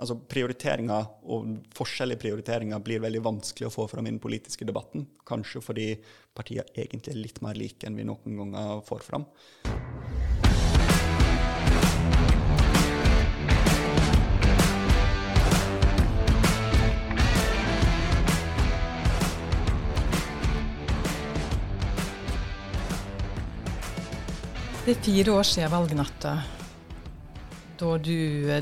altså 0.00 0.16
prioriteringer 0.28 1.08
og 1.28 1.56
forskjellige 1.76 2.22
prioriteringer 2.22 2.80
blir 2.84 3.02
veldig 3.04 3.22
vanskelig 3.24 3.68
å 3.68 3.74
få 3.74 3.86
fram 3.90 4.08
i 4.08 4.14
den 4.14 4.22
politiske 4.22 4.64
debatten. 4.68 5.06
Kanskje 5.28 5.60
fordi 5.64 5.88
partiene 6.34 6.68
egentlig 6.74 7.12
er 7.12 7.20
litt 7.20 7.42
mer 7.44 7.58
like 7.58 7.86
enn 7.86 7.98
vi 8.00 8.08
noen 8.08 8.40
ganger 8.40 8.80
får 8.88 9.04
fram. 9.04 9.28
Det 24.84 24.90
er 24.90 25.02
fire 25.02 25.32
år 25.32 25.44
siden 25.46 25.70
valgnatta, 25.70 26.30
da 27.78 27.90
du, 28.02 28.16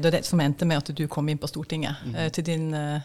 da 0.04 0.10
det, 0.12 0.18
som 0.28 0.40
endte 0.44 0.66
med 0.68 0.82
at 0.82 0.90
du 0.92 1.06
kom 1.08 1.30
inn 1.32 1.38
på 1.40 1.48
Stortinget. 1.48 2.02
Mm. 2.04 2.18
til, 2.36 2.44
din, 2.44 2.66
eh, 2.76 3.00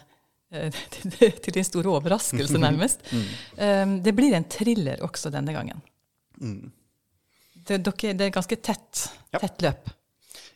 til, 1.40 1.54
din, 1.54 1.64
store 1.64 1.94
overraskelse, 1.96 2.60
nærmest. 2.60 3.08
mm. 3.56 3.94
det 4.04 4.12
blir 4.12 4.36
en 4.36 4.44
thriller 4.44 5.00
også 5.00 5.32
denne 5.32 5.56
gangen. 5.56 5.80
Mm. 6.42 6.68
Det, 7.54 7.80
dere, 7.88 8.12
det, 8.12 8.28
er 8.28 8.36
ganske 8.36 8.60
tett, 8.60 9.06
ja. 9.32 9.40
tett 9.40 9.64
løp. 9.64 9.88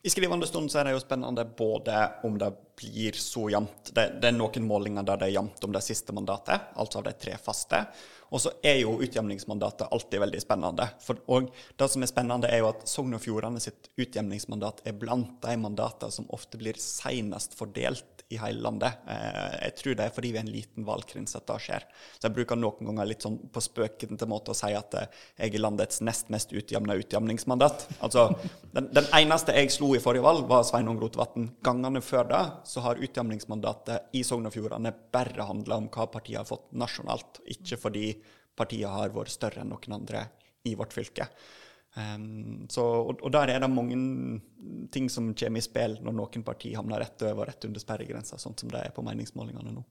I 0.03 0.13
skrivende 0.13 0.47
stund 0.47 0.69
så 0.69 0.83
er 0.83 0.91
det 0.91 0.99
jo 0.99 1.01
spennende 1.01 1.49
både 1.57 1.97
om 2.29 2.37
det 2.41 2.53
blir 2.77 3.17
så 3.17 3.49
jevnt 3.53 3.91
det, 3.93 4.07
det, 4.21 4.31
er 4.31 4.37
noen 4.37 4.69
målinger 4.69 5.05
der 5.09 5.21
det 5.21 5.31
er 5.31 5.39
jevnt 5.39 5.65
om 5.65 5.73
det 5.73 5.83
siste 5.85 6.13
mandatet, 6.17 6.73
altså 6.77 7.01
av 7.01 7.09
de 7.09 7.17
tre 7.25 7.41
faste. 7.41 7.87
Og 8.31 8.43
så 8.45 8.53
er 8.63 8.81
jo 8.83 8.99
utjevningsmandatet 9.03 9.91
alltid 9.91 10.23
veldig 10.23 10.41
spennende. 10.43 10.87
For, 11.03 11.19
og 11.31 11.51
det 11.51 11.91
som 11.91 12.05
er 12.05 12.11
spennende, 12.11 12.51
er 12.51 12.63
jo 12.63 12.71
at 12.71 12.87
Sogn 12.89 13.17
og 13.19 13.23
Fjordane 13.25 13.63
sitt 13.63 13.91
utjevningsmandat 13.99 14.85
er 14.87 14.97
blant 14.99 15.41
de 15.43 15.57
mandatene 15.59 16.15
som 16.15 16.31
ofte 16.35 16.61
blir 16.61 16.79
senest 16.81 17.59
fordelt 17.59 18.21
i 18.31 18.39
hele 18.39 18.63
landet. 18.63 18.93
Eh, 19.11 19.55
jeg 19.65 19.75
tror 19.81 19.97
det 19.99 20.05
er 20.07 20.13
fordi 20.15 20.31
vi 20.31 20.39
er 20.39 20.45
en 20.47 20.53
liten 20.55 20.87
valgkrins 20.87 21.35
at 21.35 21.49
det 21.49 21.57
skjer. 21.65 21.87
Så 22.15 22.29
jeg 22.29 22.37
bruker 22.37 22.59
noen 22.59 22.93
ganger 22.93 23.09
litt 23.11 23.27
sånn 23.27 23.41
på 23.51 23.63
spøkete 23.65 24.29
måte 24.31 24.55
å 24.55 24.59
si 24.59 24.71
at 24.77 24.95
eh, 25.01 25.09
jeg 25.41 25.57
er 25.57 25.65
landets 25.65 25.99
nest 26.07 26.31
mest 26.31 26.55
utjevna 26.55 26.95
utjevningsmandat. 27.01 27.89
Altså, 28.07 28.29
den, 28.71 28.87
den, 28.95 29.09
eneste 29.19 29.57
jeg 29.59 29.75
slo 29.75 29.91
i 29.97 30.03
forrige 30.03 30.23
valg, 30.29 30.47
var 30.51 30.63
Sveinung 30.69 31.01
Rotevatn. 31.03 31.49
Gangene 31.67 32.05
før 32.07 32.31
det 32.31 32.45
så 32.71 32.85
har 32.87 33.03
utjevningsmandatet 33.03 34.15
i 34.15 34.23
Sogn 34.27 34.47
og 34.47 34.55
Fjordane 34.55 34.95
bare 35.11 35.49
handla 35.51 35.81
om 35.83 35.91
hva 35.91 36.07
partiet 36.15 36.39
har 36.39 36.49
fått 36.49 36.71
nasjonalt, 36.79 37.43
ikke 37.51 37.81
fordi 37.83 38.07
partiet 38.61 38.93
har 38.93 39.15
vært 39.15 39.33
større 39.33 39.65
enn 39.65 39.73
noen 39.73 39.97
andre 39.97 40.27
i 40.69 40.77
vårt 40.77 40.93
fylke. 40.95 41.27
Um, 41.97 42.67
så, 42.71 42.85
og, 42.85 43.17
og, 43.19 43.33
der 43.35 43.51
er 43.51 43.65
det 43.65 43.71
mange 43.71 43.97
ting 44.95 45.09
som 45.11 45.33
kommer 45.35 45.59
i 45.59 45.65
spill 45.65 45.97
når 46.05 46.15
noen 46.15 46.45
partier 46.47 46.79
havner 46.79 47.03
rett 47.03 47.25
over 47.27 47.43
og 47.43 47.49
rett 47.51 47.67
under 47.67 47.83
sperregrensa, 47.83 48.39
sånn 48.39 48.55
som 48.61 48.71
det 48.71 48.85
er 48.85 48.95
på 48.95 49.03
meningsmålingene 49.07 49.75
nå. 49.75 49.83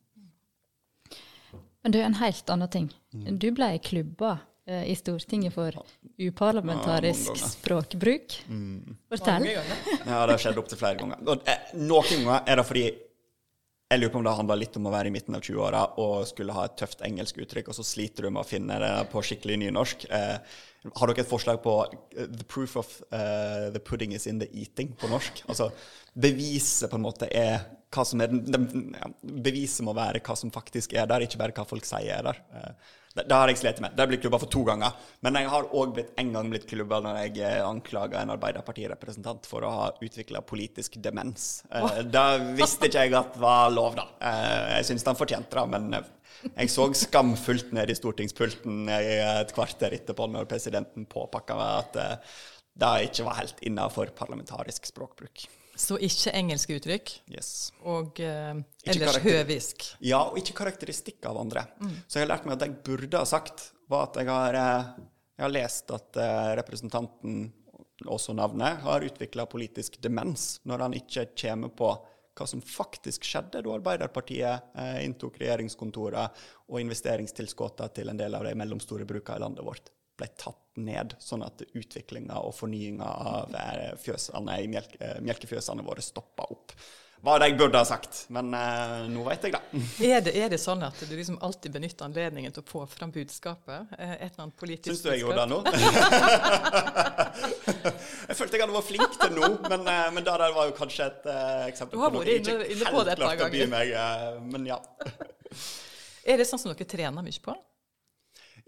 Men 1.83 1.95
du, 1.95 1.99
en 2.03 2.15
helt 2.19 2.49
annen 2.51 2.71
ting. 2.71 2.87
Mm. 3.15 3.27
Du 3.39 3.49
ble 3.55 3.69
klubba 3.83 4.37
uh, 4.37 4.83
i 4.87 4.95
Stortinget 4.99 5.55
for 5.55 5.75
uparlamentarisk 6.19 7.33
ja, 7.35 7.51
språkbruk. 7.51 8.39
Mm. 8.47 8.97
Fortell. 9.11 9.49
ja, 9.51 9.63
det 10.05 10.15
har 10.15 10.35
skjedd 10.39 10.59
opptil 10.59 10.79
flere 10.79 10.99
ganger. 10.99 11.23
Og, 11.27 11.47
eh, 11.47 11.71
noen 11.79 12.09
ganger 12.25 12.43
er 12.47 12.59
det 12.61 12.67
fordi 12.67 12.87
jeg 13.89 14.03
lurer 14.03 14.11
på 14.13 14.19
om 14.19 14.25
det 14.27 14.31
handla 14.37 14.55
litt 14.59 14.75
om 14.77 14.85
å 14.85 14.91
være 14.93 15.09
i 15.09 15.13
midten 15.13 15.33
av 15.33 15.41
20-åra 15.41 15.79
og 16.01 16.27
skulle 16.29 16.53
ha 16.53 16.67
et 16.67 16.75
tøft 16.77 16.99
engelsk 17.05 17.39
uttrykk, 17.41 17.71
og 17.71 17.77
så 17.79 17.85
sliter 17.87 18.27
du 18.27 18.29
med 18.35 18.43
å 18.43 18.45
finne 18.45 18.77
det 18.83 18.91
på 19.09 19.23
skikkelig 19.25 19.55
nynorsk. 19.63 20.05
Eh, 20.13 20.59
har 20.93 21.09
dere 21.09 21.23
et 21.25 21.31
forslag 21.31 21.57
på 21.63 21.73
uh, 21.89 21.95
'the 22.21 22.45
proof 22.47 22.77
of 22.77 22.91
uh, 23.09 23.73
the 23.73 23.81
pudding 23.81 24.13
is 24.13 24.27
in 24.29 24.39
the 24.39 24.47
eating' 24.53 24.93
på 24.93 25.09
norsk? 25.09 25.41
Altså, 25.49 25.71
Beviset 26.13 26.91
på 26.91 26.99
en 26.99 27.07
måte 27.07 27.27
er 27.33 27.65
hva 27.89 28.05
som 28.05 28.21
er 28.21 28.29
den, 28.29 28.45
den 28.45 28.93
ja, 28.93 29.09
Beviset 29.25 29.83
må 29.87 29.97
være 29.97 30.21
hva 30.21 30.37
som 30.37 30.53
faktisk 30.53 30.93
er 30.93 31.09
der, 31.09 31.25
ikke 31.25 31.41
bare 31.41 31.57
hva 31.57 31.65
folk 31.67 31.89
sier 31.89 32.13
er 32.19 32.29
der. 32.29 32.43
Uh, 32.53 32.95
det, 33.19 33.25
det, 33.29 33.35
har 33.35 33.51
jeg 33.51 33.59
slitt 33.59 33.81
med. 33.83 33.95
Det 33.95 34.03
har 34.03 34.09
blitt 34.11 34.23
klubba 34.23 34.39
for 34.41 34.51
to 34.51 34.63
ganger. 34.67 34.95
Men 35.25 35.39
jeg 35.39 35.49
har 35.51 35.67
òg 35.75 35.99
en 36.03 36.31
gang 36.35 36.51
blitt 36.51 36.67
klubba 36.69 37.01
når 37.03 37.19
jeg 37.23 37.41
eh, 37.43 37.57
anklaga 37.65 38.21
en 38.21 38.33
Arbeiderpartirepresentant 38.35 39.49
for 39.49 39.65
å 39.65 39.73
ha 39.73 39.89
utvikla 40.05 40.43
politisk 40.47 40.99
demens. 41.03 41.49
Eh, 41.73 42.01
da 42.07 42.25
visste 42.57 42.89
ikke 42.89 43.07
jeg 43.07 43.17
at 43.19 43.35
var 43.41 43.73
lov, 43.73 43.97
da. 43.99 44.07
Eh, 44.23 44.79
jeg 44.79 44.91
syns 44.91 45.07
han 45.09 45.19
fortjente 45.19 45.59
det, 45.59 45.65
men 45.75 45.99
eh, 45.99 46.09
jeg 46.53 46.71
så 46.71 46.87
skamfullt 46.95 47.73
ned 47.75 47.91
i 47.91 47.97
stortingspulten 47.97 48.87
et 48.93 49.51
kvarter 49.55 49.95
etterpå 49.97 50.29
når 50.31 50.47
presidenten 50.47 51.07
påpakka 51.09 51.59
at 51.67 51.99
eh, 51.99 52.35
det 52.79 53.09
ikke 53.09 53.25
var 53.27 53.41
helt 53.41 53.65
innafor 53.67 54.13
parlamentarisk 54.15 54.87
språkbruk. 54.87 55.49
Så 55.79 55.95
ikke 56.03 56.33
engelske 56.35 56.75
uttrykk, 56.75 57.11
yes. 57.31 57.71
og 57.87 58.19
uh, 58.19 58.57
ellers 58.83 59.19
høvisk. 59.23 59.85
Ja, 60.03 60.25
og 60.27 60.39
ikke 60.41 60.57
karakteristikk 60.57 61.23
av 61.29 61.39
andre. 61.39 61.63
Mm. 61.79 61.93
Så 62.03 62.19
jeg 62.19 62.25
har 62.25 62.33
lært 62.33 62.47
meg 62.47 62.57
at 62.57 62.65
det 62.65 62.69
jeg 62.71 62.81
burde 62.89 63.21
ha 63.21 63.29
sagt, 63.29 63.69
var 63.89 64.09
at 64.09 64.19
jeg 64.19 64.29
har, 64.29 64.57
eh, 64.59 64.89
jeg 65.39 65.45
har 65.45 65.55
lest 65.55 65.95
at 65.95 66.19
uh, 66.19 66.51
representanten, 66.59 67.47
også 68.07 68.31
navnet, 68.31 68.79
har 68.83 69.03
utvikla 69.03 69.43
politisk 69.51 69.97
demens 70.03 70.61
når 70.67 70.85
han 70.85 70.93
ikke 70.95 71.25
kommer 71.35 71.71
på 71.75 71.89
hva 72.39 72.47
som 72.47 72.61
faktisk 72.63 73.25
skjedde 73.27 73.63
da 73.65 73.73
Arbeiderpartiet 73.75 74.71
eh, 74.79 74.99
inntok 75.03 75.39
regjeringskontorene 75.41 76.27
og 76.69 76.79
investeringstilskuddene 76.79 77.91
til 77.95 78.11
en 78.11 78.19
del 78.19 78.37
av 78.37 78.45
de 78.47 78.55
mellomstore 78.55 79.07
brukene 79.09 79.41
i 79.41 79.43
landet 79.43 79.67
vårt 79.67 79.91
ble 80.19 80.29
tatt 80.39 80.61
ned, 80.85 81.15
sånn 81.23 81.43
at 81.45 81.61
utviklinga 81.73 82.35
og 82.45 82.53
fornyinga 82.57 83.09
av 83.33 83.59
eh, 83.59 83.91
fjøsene, 84.01 84.57
melke, 84.71 84.97
eh, 85.03 85.19
melkefjøsene 85.25 85.85
våre 85.85 86.01
stoppa 86.05 86.43
opp. 86.49 86.73
Hva 87.19 87.33
det 87.35 87.49
jeg 87.49 87.57
burde 87.59 87.75
ha 87.81 87.83
sagt, 87.83 88.31
men 88.31 88.53
eh, 88.55 89.09
nå 89.11 89.25
vet 89.25 89.43
jeg 89.43 89.51
det. 89.51 89.59
er 90.07 90.21
det. 90.23 90.31
Er 90.39 90.47
det 90.53 90.59
sånn 90.61 90.79
at 90.87 90.95
du 91.03 91.11
liksom 91.11 91.35
alltid 91.43 91.73
benytter 91.75 92.07
anledningen 92.07 92.51
til 92.55 92.63
å 92.63 92.69
få 92.69 92.85
fram 92.87 93.11
budskapet? 93.11 93.91
Et 93.97 94.23
eller 94.29 94.43
annet 94.45 94.55
politisk 94.59 94.93
Syns 94.93 95.03
du 95.03 95.09
jeg 95.11 95.19
gjorde 95.25 95.43
det 95.43 95.49
nå? 95.51 95.59
jeg 98.29 98.35
følte 98.39 98.55
jeg 98.55 98.63
hadde 98.63 98.77
vært 98.77 98.87
flink 98.87 99.11
til 99.19 99.31
nå, 99.35 99.43
men, 99.67 99.81
eh, 99.83 100.07
men 100.15 100.23
det 100.23 100.31
der 100.45 100.55
var 100.55 100.63
jo 100.71 100.73
kanskje 100.79 101.03
et 101.09 101.23
eksempel 101.67 101.99
på 101.99 102.07
noe 102.15 102.23
jeg 102.23 102.39
ikke 102.39 102.55
inne, 102.55 102.71
inne 102.77 102.87
helt 102.93 103.19
klarte 103.19 103.43
å 103.49 103.51
by 103.57 103.63
meg, 103.75 103.87
men 104.55 104.61
ja. 104.71 104.79
er 106.31 106.35
det 106.39 106.47
sånn 106.47 106.61
som 106.61 106.71
dere 106.71 106.87
trener 106.87 107.19
mye 107.25 107.41
på? 107.43 107.51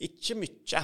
Ikke 0.02 0.34
mye. 0.36 0.82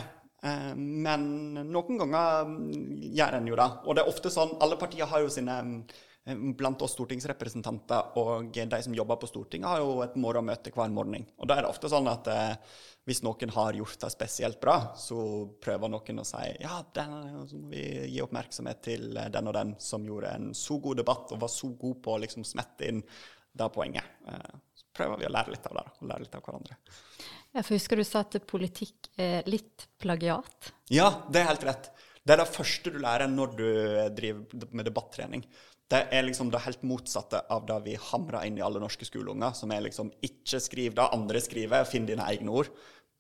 Eh, 0.48 0.76
men 0.76 1.24
noen 1.72 2.02
ganger 2.02 2.50
mm, 2.50 2.74
gjør 3.18 3.40
en 3.40 3.50
jo 3.52 3.58
det. 3.60 3.70
Og 3.86 3.98
det 3.98 4.04
er 4.04 4.12
ofte 4.12 4.34
sånn 4.34 4.58
Alle 4.64 4.80
partier 4.80 5.10
har 5.10 5.24
jo 5.24 5.32
sine 5.34 5.56
eh, 5.62 6.44
Blant 6.60 6.84
oss 6.84 6.96
stortingsrepresentanter 6.98 8.18
og 8.20 8.52
de 8.52 8.82
som 8.84 8.96
jobber 8.96 9.20
på 9.22 9.30
Stortinget, 9.30 9.70
har 9.72 9.80
jo 9.80 10.02
et 10.04 10.18
morgenmøte 10.20 10.74
hver 10.76 10.92
morgen. 10.92 11.24
Og 11.40 11.48
da 11.48 11.56
er 11.56 11.64
det 11.64 11.72
ofte 11.72 11.88
sånn 11.92 12.10
at 12.12 12.28
eh, 12.34 12.76
hvis 13.08 13.22
noen 13.24 13.54
har 13.56 13.78
gjort 13.80 14.02
det 14.02 14.10
spesielt 14.12 14.60
bra, 14.60 14.76
så 15.00 15.22
prøver 15.64 15.94
noen 15.94 16.20
å 16.20 16.26
si 16.28 16.44
ja, 16.60 16.82
den, 16.98 17.14
så 17.48 17.62
må 17.62 17.72
vi 17.72 17.86
gi 18.12 18.20
oppmerksomhet 18.26 18.82
til 18.84 19.16
den 19.16 19.48
og 19.48 19.56
den 19.56 19.72
som 19.80 20.04
gjorde 20.04 20.34
en 20.36 20.52
så 20.52 20.76
god 20.84 21.00
debatt 21.00 21.32
og 21.32 21.40
var 21.46 21.54
så 21.54 21.72
god 21.80 22.02
på 22.04 22.18
å 22.18 22.20
liksom 22.26 22.44
smette 22.44 22.92
inn 22.92 23.00
det 23.58 23.70
poenget. 23.72 24.20
Så 24.76 24.92
prøver 25.00 25.24
vi 25.24 25.30
å 25.30 25.32
lære 25.32 25.56
litt 25.56 25.72
av 25.72 25.80
det, 25.80 25.86
og 25.96 26.12
lære 26.12 26.28
litt 26.28 26.36
av 26.36 26.44
hverandre. 26.44 26.76
For 27.64 27.74
Husker 27.74 27.98
du 27.98 28.06
sa 28.06 28.22
at 28.26 28.38
politikk 28.50 29.10
er 29.18 29.48
litt 29.50 29.88
plagiat? 30.02 30.74
Ja, 30.94 31.10
det 31.32 31.42
er 31.42 31.50
helt 31.52 31.66
rett. 31.66 31.90
Det 32.22 32.36
er 32.36 32.42
det 32.44 32.52
første 32.52 32.92
du 32.94 33.00
lærer 33.02 33.32
når 33.32 33.56
du 33.58 33.66
driver 34.18 34.70
med 34.76 34.88
debattrening. 34.90 35.46
Det 35.88 36.02
er 36.12 36.26
liksom 36.28 36.50
det 36.52 36.62
helt 36.66 36.82
motsatte 36.84 37.40
av 37.54 37.64
det 37.70 37.78
vi 37.86 37.96
hamrer 38.10 38.44
inn 38.50 38.58
i 38.60 38.64
alle 38.66 38.82
norske 38.84 39.08
skoleunger, 39.08 39.56
som 39.56 39.72
er 39.72 39.86
liksom 39.86 40.12
ikke 40.26 40.60
skriv 40.60 40.98
det 40.98 41.06
andre 41.16 41.40
skriver, 41.44 41.88
finn 41.88 42.08
dine 42.10 42.26
egne 42.28 42.52
ord. 42.60 42.72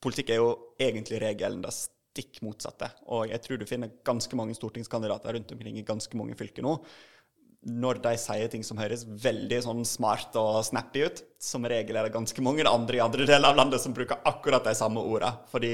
Politikk 0.04 0.34
er 0.36 0.41
jo 0.41 0.50
egentlig 0.76 1.21
regelen 1.23 1.63
det 1.63 1.71
stikk 1.73 2.41
motsatte. 2.43 2.89
Og 3.15 3.32
jeg 3.32 3.39
tror 3.45 3.62
du 3.62 3.69
finner 3.69 3.95
ganske 4.06 4.36
mange 4.38 4.58
stortingskandidater 4.58 5.38
rundt 5.38 5.54
omkring 5.56 5.80
i 5.80 5.88
ganske 5.88 6.19
mange 6.19 6.36
fylker 6.38 6.65
nå 6.65 6.76
når 7.67 7.99
de 8.03 8.13
sier 8.19 8.51
ting 8.51 8.63
som 8.63 8.80
høres 8.80 9.03
veldig 9.08 9.60
sånn 9.65 9.84
smart 9.88 10.36
og 10.39 10.62
snappy 10.65 11.03
ut, 11.08 11.23
som 11.43 11.67
regel 11.67 11.99
er 11.99 12.08
det 12.08 12.15
ganske 12.15 12.43
mange 12.45 12.65
andre 12.67 12.99
i 12.99 13.03
andre 13.03 13.27
deler 13.27 13.51
av 13.51 13.60
landet 13.60 13.84
som 13.84 13.95
bruker 13.95 14.23
akkurat 14.27 14.65
de 14.67 14.75
samme 14.77 15.03
ordene. 15.03 15.43
Fordi 15.51 15.73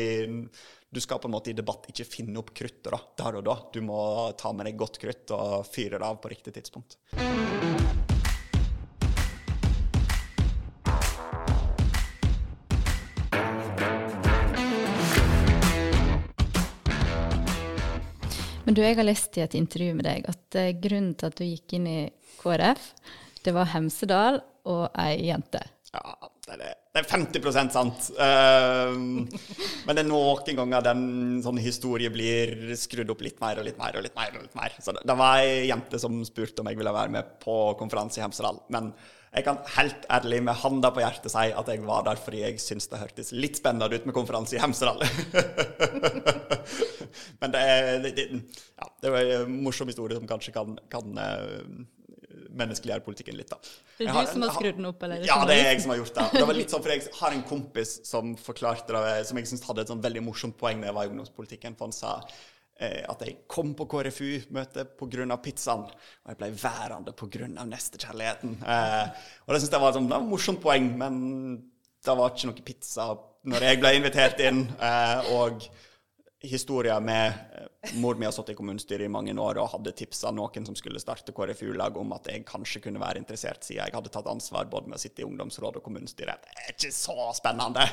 du 0.94 1.02
skal 1.02 1.22
på 1.22 1.30
en 1.30 1.36
måte 1.38 1.54
i 1.54 1.58
debatt 1.58 1.88
ikke 1.90 2.06
finne 2.06 2.42
opp 2.42 2.54
kruttet 2.58 2.94
der 3.18 3.40
og 3.40 3.46
da. 3.46 3.58
Du 3.74 3.82
må 3.86 4.02
ta 4.38 4.54
med 4.54 4.70
deg 4.70 4.78
godt 4.78 5.02
krutt 5.02 5.34
og 5.38 5.64
fyre 5.70 5.98
det 5.98 6.10
av 6.10 6.22
på 6.22 6.34
riktig 6.34 6.58
tidspunkt. 6.58 6.98
Du, 18.76 18.84
jeg 18.84 18.98
har 19.00 19.08
lest 19.08 19.38
i 19.38 19.44
et 19.46 19.58
intervju 19.58 19.94
med 19.98 20.08
deg 20.08 20.28
at 20.32 20.60
uh, 20.60 20.72
grunnen 20.84 21.14
til 21.18 21.30
at 21.30 21.40
du 21.40 21.46
gikk 21.48 21.78
inn 21.78 21.90
i 21.90 22.00
KrF, 22.42 22.92
det 23.44 23.54
var 23.56 23.72
Hemsedal 23.74 24.42
og 24.72 24.86
ei 25.04 25.28
jente. 25.28 25.62
Ja, 25.94 26.14
det 26.48 26.56
er, 26.56 26.78
det 26.96 27.02
er 27.04 27.10
50% 27.10 27.76
sant. 27.76 28.08
Uh, 28.18 28.96
men 29.86 29.94
det 29.94 30.04
er 30.04 30.10
noen 30.10 30.58
ganger 30.58 30.86
den 30.90 31.04
sånn 31.46 31.60
historie 31.62 32.12
blir 32.14 32.74
skrudd 32.80 33.12
opp 33.14 33.22
litt 33.26 33.42
mer 33.44 33.62
og 33.62 33.68
litt 33.68 33.80
mer 33.82 34.00
og 34.00 34.06
litt 34.06 34.16
mer. 34.18 34.32
og 34.38 34.48
litt 34.48 34.58
mer. 34.58 34.78
Så 34.82 34.96
det, 34.96 35.04
det 35.08 35.18
var 35.20 35.44
ei 35.44 35.68
jente 35.70 36.02
som 36.02 36.24
spurte 36.28 36.64
om 36.64 36.72
jeg 36.72 36.80
ville 36.80 36.96
være 36.96 37.14
med 37.14 37.36
på 37.44 37.58
konferanse 37.80 38.22
i 38.22 38.26
Hemsedal. 38.26 38.64
Men 38.74 38.94
jeg 39.34 39.46
kan 39.48 39.58
helt 39.76 40.04
ærlig 40.14 40.40
med 40.46 40.60
handa 40.62 40.92
på 40.94 41.02
hjertet 41.02 41.34
si 41.34 41.48
at 41.50 41.70
jeg 41.72 41.82
var 41.88 42.06
der 42.06 42.20
fordi 42.22 42.44
jeg 42.44 42.60
syntes 42.62 42.86
det 42.92 43.02
hørtes 43.02 43.32
litt 43.34 43.58
spennende 43.58 43.98
ut 43.98 44.06
med 44.06 44.14
konferanse 44.14 44.58
i 44.58 44.62
Hemsedal. 44.62 45.02
men 47.42 47.56
det, 47.56 47.64
det, 48.04 48.14
det, 48.20 48.28
ja, 48.78 48.92
det 49.02 49.14
er 49.14 49.34
en 49.40 49.58
morsom 49.66 49.90
historie 49.90 50.20
som 50.20 50.30
kanskje 50.30 50.54
kan, 50.54 50.78
kan 50.94 51.18
uh, 51.18 51.66
menneskeliggjøre 52.54 53.06
politikken 53.06 53.38
litt. 53.40 53.50
da. 53.50 53.58
Det 53.98 54.08
er 54.08 54.14
du 54.14 54.32
som 54.36 54.46
har 54.46 54.54
skrudd 54.54 54.78
den 54.80 54.90
opp? 54.92 55.04
eller? 55.08 55.26
Ja, 55.26 55.40
det 55.50 55.58
er 55.58 55.72
jeg 55.72 55.84
som 55.84 55.94
har 55.96 56.02
gjort 56.04 56.16
det. 56.20 56.30
Det 56.38 56.48
var 56.50 56.60
litt 56.60 56.74
sånn, 56.74 56.86
for 56.86 56.94
Jeg 56.94 57.14
har 57.20 57.38
en 57.38 57.46
kompis 57.50 57.94
som 58.06 58.34
forklarte 58.40 58.94
det, 58.94 59.20
som 59.30 59.40
jeg 59.42 59.50
synes 59.50 59.66
hadde 59.68 59.86
et 59.86 59.94
sånn 59.94 60.04
veldig 60.04 60.24
morsomt 60.30 60.58
poeng 60.60 60.84
da 60.84 60.92
jeg 60.92 60.98
var 61.00 61.10
i 61.10 61.14
ungdomspolitikken. 61.14 61.78
for 61.80 61.90
han 61.90 61.96
sa 61.98 62.20
eh, 62.22 62.42
at 62.82 63.22
jeg 63.24 63.44
kom 63.48 63.76
på 63.78 63.86
KrFU-møtet 63.88 64.96
pga. 65.00 65.38
pizzaen, 65.40 65.86
og 65.86 66.32
jeg 66.32 66.40
ble 66.40 66.50
værende 66.58 67.14
pga. 67.16 67.48
nestekjærligheten. 67.70 68.58
Eh, 68.66 69.22
og 69.46 69.54
det 69.54 69.62
synes 69.62 69.72
jeg 69.72 69.84
var, 69.84 69.94
sånn, 69.94 70.10
et 70.12 70.28
morsomt 70.28 70.62
poeng, 70.64 70.90
men 70.98 71.22
det 72.04 72.18
var 72.18 72.34
ikke 72.34 72.50
noe 72.50 72.66
pizza 72.66 73.14
når 73.48 73.66
jeg 73.68 73.82
ble 73.82 73.96
invitert 73.98 74.42
inn. 74.44 74.64
Eh, 74.80 75.34
og 75.38 75.66
historier 76.44 77.00
med 77.00 77.34
eh, 77.56 77.96
Mor 78.00 78.16
mi 78.16 78.28
har 78.28 78.34
sittet 78.36 78.54
i 78.54 78.58
kommunestyret 78.58 79.08
i 79.08 79.12
mange 79.12 79.36
år 79.40 79.60
og 79.60 79.72
hadde 79.74 79.94
tipsa 79.96 80.32
noen 80.32 80.68
som 80.68 80.76
skulle 80.76 81.02
starte 81.04 81.36
KrFU-lag 81.36 81.98
om 82.00 82.14
at 82.16 82.30
jeg 82.32 82.46
kanskje 82.48 82.82
kunne 82.86 83.02
være 83.04 83.20
interessert, 83.20 83.64
siden 83.64 83.84
jeg 83.84 83.96
hadde 83.96 84.12
tatt 84.12 84.30
ansvar 84.32 84.70
både 84.72 84.92
med 84.92 85.00
å 85.00 85.04
sitte 85.04 85.24
i 85.24 85.28
ungdomsråd 85.28 85.80
og 85.80 85.86
kommunestyret. 85.86 86.48
Det 86.48 86.64
er 86.64 86.76
ikke 86.76 86.96
så 86.96 87.30
spennende! 87.36 87.88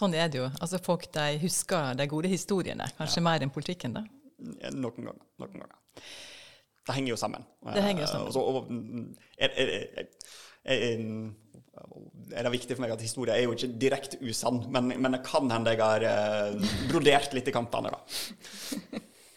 sånn 0.00 0.14
er 0.16 0.28
det 0.32 0.38
jo. 0.40 0.46
Altså 0.60 0.78
Folk 0.82 1.04
de 1.14 1.26
husker 1.44 1.80
de 1.98 2.04
gode 2.10 2.28
historiene, 2.32 2.86
kanskje 2.98 3.20
ja. 3.20 3.24
mer 3.28 3.40
enn 3.44 3.54
politikken, 3.54 3.90
da? 3.98 4.02
Noen 4.72 4.96
ganger. 4.96 5.24
Noen 5.42 5.54
ganger. 5.58 5.76
Det 6.86 6.92
henger 6.96 7.10
jo 7.12 7.18
sammen. 7.20 7.42
Det 7.74 7.82
henger 7.84 8.02
jo 8.06 8.10
sammen. 8.10 8.30
Så, 8.34 8.40
og, 8.40 8.46
og, 8.56 8.62
er, 9.36 9.50
er, 9.60 9.70
er, 10.64 10.78
er 12.32 12.42
det 12.46 12.56
viktig 12.56 12.74
for 12.76 12.82
meg 12.84 12.92
at 12.96 13.04
historie 13.04 13.32
er 13.36 13.42
jo 13.44 13.52
ikke 13.54 13.76
direkte 13.80 14.16
usann, 14.24 14.58
men, 14.72 14.84
men 14.96 15.10
det 15.16 15.22
kan 15.26 15.44
hende 15.52 15.70
jeg 15.74 15.82
har 15.84 16.00
eh, 16.08 16.50
brodert 16.90 17.30
litt 17.36 17.48
i 17.52 17.54
kantene, 17.54 17.88
da. 17.92 17.98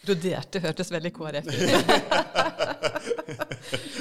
Brodert, 0.03 0.49
det 0.51 0.59
hørtes 0.65 0.89
veldig 0.91 1.11
KrF 1.15 1.45
ut. 1.47 1.53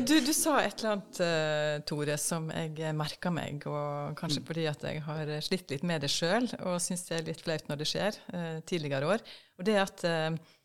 du, 0.00 0.14
du, 0.24 0.32
sa 0.36 0.58
et 0.62 0.80
eller 0.80 0.96
annet, 0.96 1.20
uh, 1.22 1.84
Tore, 1.88 2.16
som 2.20 2.50
jeg 2.52 2.92
merka 2.96 3.32
meg, 3.32 3.64
og 3.70 4.16
kanskje 4.18 4.42
mm. 4.42 4.48
fordi 4.48 4.66
at 4.70 4.84
jeg 4.88 5.04
har 5.06 5.32
slitt 5.44 5.72
litt 5.72 5.86
med 5.86 6.04
det 6.04 6.10
sjøl, 6.12 6.50
og 6.66 6.76
syns 6.82 7.06
det 7.08 7.18
er 7.20 7.30
litt 7.30 7.44
flaut 7.46 7.70
når 7.70 7.80
det 7.82 7.88
skjer, 7.92 8.20
uh, 8.34 8.58
tidligere 8.68 9.14
år. 9.16 9.24
Og 9.56 9.68
det 9.68 9.76
er 9.76 9.84
at 9.84 10.04
uh, 10.06 10.56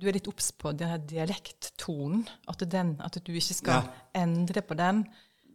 du 0.00 0.06
er 0.08 0.16
litt 0.16 0.28
obs 0.30 0.52
på 0.56 0.72
denne 0.76 1.00
dialekttonen, 1.08 2.22
at, 2.48 2.62
den, 2.70 2.94
at 3.04 3.18
du 3.24 3.32
ikke 3.34 3.56
skal 3.56 3.82
ja. 3.82 3.98
endre 4.22 4.62
på 4.64 4.76
den. 4.78 5.04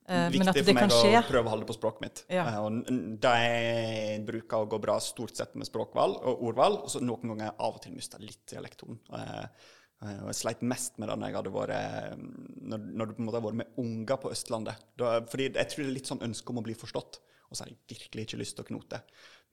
Uh, 0.05 0.27
Viktig 0.29 0.61
for 0.61 0.77
meg 0.77 0.91
å 0.93 1.21
prøve 1.25 1.49
å 1.49 1.53
holde 1.55 1.65
på 1.65 1.75
språket 1.77 2.03
mitt. 2.03 2.19
Ja. 2.29 2.43
Uh, 2.45 2.67
og 2.67 2.91
det 3.23 4.19
bruker 4.27 4.61
å 4.61 4.67
gå 4.69 4.79
bra 4.83 4.99
stort 5.01 5.33
sett 5.39 5.55
med 5.57 5.65
språkvalg 5.65 6.19
og 6.21 6.43
ordvalg, 6.51 6.83
og 6.85 6.93
så 6.93 7.01
noen 7.01 7.33
ganger 7.33 7.55
av 7.55 7.79
og 7.79 7.81
til 7.81 7.95
mister 7.95 8.21
litt 8.21 8.43
dialekttonen. 8.51 8.99
Uh, 9.09 9.71
og 10.03 10.27
jeg 10.29 10.37
sleit 10.37 10.65
mest 10.67 10.99
med 10.99 11.09
det 11.09 11.15
når 11.17 11.31
jeg 11.31 11.37
hadde 11.37 11.53
vært 11.55 12.25
når, 12.67 12.81
når 12.99 13.07
du 13.07 13.13
på 13.15 13.21
en 13.21 13.29
måte 13.29 13.39
har 13.39 13.45
vært 13.45 13.61
med 13.61 13.79
unger 13.81 14.19
på 14.21 14.31
Østlandet. 14.35 14.83
Da, 14.99 15.13
fordi 15.31 15.47
jeg 15.47 15.69
tror 15.71 15.81
det 15.81 15.87
er 15.87 15.95
litt 15.95 16.11
sånn 16.11 16.25
ønske 16.27 16.51
om 16.51 16.59
å 16.61 16.65
bli 16.65 16.75
forstått, 16.77 17.21
og 17.47 17.55
så 17.55 17.63
har 17.63 17.71
jeg 17.71 17.95
virkelig 17.95 18.27
ikke 18.27 18.41
lyst 18.41 18.57
til 18.59 18.65
å 18.65 18.69
knote. 18.69 18.99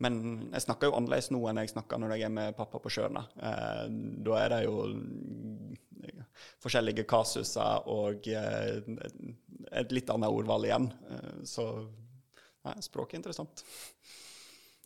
Men 0.03 0.19
jeg 0.51 0.65
snakker 0.65 0.91
jo 0.91 0.97
annerledes 0.99 1.31
nå 1.31 1.41
enn 1.47 1.61
jeg 1.63 1.73
snakker 1.73 2.01
når 2.03 2.17
jeg 2.17 2.27
er 2.27 2.35
med 2.35 2.57
pappa 2.59 2.81
på 2.83 2.91
sjøen. 2.91 3.21
Da 3.23 4.39
er 4.41 4.55
det 4.55 4.61
jo 4.65 4.77
forskjellige 6.63 7.07
kasuser 7.11 7.87
og 7.91 8.27
eh, 8.31 8.81
et 9.79 9.95
litt 9.95 10.11
annet 10.13 10.33
ordvalg 10.33 10.69
igjen. 10.69 10.89
Eh, 11.11 11.33
så 11.49 11.69
nei, 12.67 12.77
språket 12.85 13.17
er 13.17 13.23
interessant. 13.23 13.65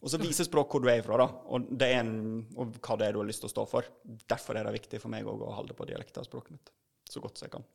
Og 0.04 0.12
så 0.12 0.20
viser 0.20 0.46
språk 0.46 0.74
hvor 0.74 0.82
du 0.84 0.90
er 0.92 1.00
ifra, 1.00 1.16
da, 1.22 1.26
og, 1.50 1.70
en, 1.82 2.10
og, 2.54 2.76
hva 2.84 2.98
det 3.00 3.08
er 3.08 3.16
du 3.16 3.22
har 3.22 3.28
lyst 3.28 3.42
til 3.42 3.48
å 3.48 3.54
stå 3.54 3.64
for. 3.70 3.88
Derfor 4.28 4.58
er 4.58 4.68
det 4.68 4.76
viktig 4.76 5.00
for 5.02 5.12
meg 5.12 5.26
å 5.26 5.38
holde 5.56 5.74
på 5.76 5.88
dialekten 5.88 6.22
av 6.22 6.28
språket 6.28 6.58
mitt 6.58 6.74
så 7.06 7.22
godt 7.22 7.38
som 7.38 7.46
jeg 7.46 7.54
kan. 7.56 7.66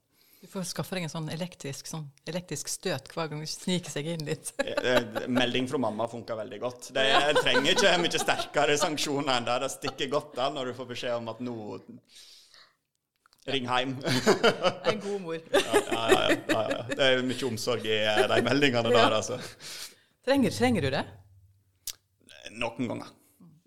Du 0.41 0.47
får 0.49 0.63
skaffe 0.71 0.97
deg 0.97 1.05
en 1.05 1.11
sånn 1.11 1.27
elektrisk, 1.29 1.85
sånn 1.85 2.07
elektrisk 2.25 2.69
støt 2.71 3.11
hver 3.13 3.27
gang 3.29 3.43
du 3.43 3.49
sniker 3.49 3.93
seg 3.93 4.07
inn 4.09 4.23
litt. 4.25 4.49
Eh, 4.57 5.27
melding 5.29 5.67
fra 5.69 5.77
mamma 5.83 6.07
funker 6.09 6.39
veldig 6.39 6.59
godt. 6.63 6.89
Det 6.95 7.05
trenger 7.37 7.75
ikke 7.75 7.91
mye 8.01 8.21
sterkere 8.23 8.77
sanksjoner 8.81 9.35
enn 9.35 9.45
det. 9.45 9.59
Det 9.61 9.69
stikker 9.75 10.09
godt 10.15 10.41
an 10.41 10.57
når 10.57 10.71
du 10.71 10.77
får 10.79 10.89
beskjed 10.95 11.19
om 11.19 11.29
at 11.29 11.45
nå 11.45 11.55
Ring 13.49 13.65
hjem. 13.65 13.95
en 14.89 14.99
god 15.01 15.21
mor. 15.21 15.37
ja, 15.53 16.01
ja, 16.09 16.65
ja, 16.73 16.81
Det 16.89 17.05
er 17.05 17.23
mye 17.25 17.47
omsorg 17.47 17.85
i 17.89 17.95
eh, 17.97 18.25
de 18.29 18.41
meldingene 18.45 18.91
der, 18.93 19.15
altså. 19.17 19.39
Trenger, 20.25 20.53
trenger, 20.53 20.85
du 20.85 20.93
det? 20.93 21.05
Noen 22.51 22.87
ganger. 22.87 23.11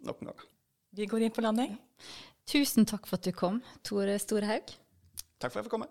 Noen 0.04 0.28
ganger. 0.30 0.46
Vi 0.94 1.06
går 1.10 1.26
inn 1.26 1.34
på 1.34 1.42
landing. 1.44 1.76
Tusen 2.46 2.84
takk 2.86 3.08
for 3.08 3.16
at 3.18 3.26
du 3.26 3.32
kom, 3.32 3.62
Tore 3.86 4.18
Storehaug. 4.20 4.74
Takk 5.40 5.50
for 5.50 5.58
at 5.58 5.62
jeg 5.62 5.68
fikk 5.68 5.76
komme. 5.78 5.90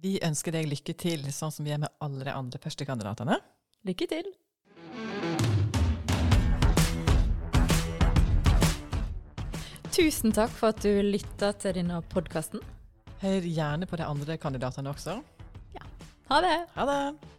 Vi 0.00 0.16
ønsker 0.24 0.54
deg 0.54 0.68
lykke 0.70 0.94
til, 0.98 1.24
sånn 1.34 1.52
som 1.54 1.66
vi 1.66 1.74
er 1.74 1.80
med 1.82 1.92
alle 2.04 2.24
de 2.26 2.34
andre 2.34 2.60
førstekandidatene. 2.62 3.38
Lykke 3.86 4.08
til. 4.10 4.30
Tusen 9.98 10.34
takk 10.34 10.52
for 10.54 10.70
at 10.70 10.84
du 10.84 11.02
lytta 11.02 11.50
til 11.58 11.80
denne 11.80 11.98
podkasten. 12.12 12.62
Hør 13.18 13.48
gjerne 13.50 13.88
på 13.90 13.98
de 13.98 14.06
andre 14.06 14.38
kandidatene 14.38 14.94
også. 14.94 15.18
Ja. 15.74 15.82
Ha 16.30 16.40
det. 16.44 16.56
Ha 16.76 16.86
det. 16.86 17.37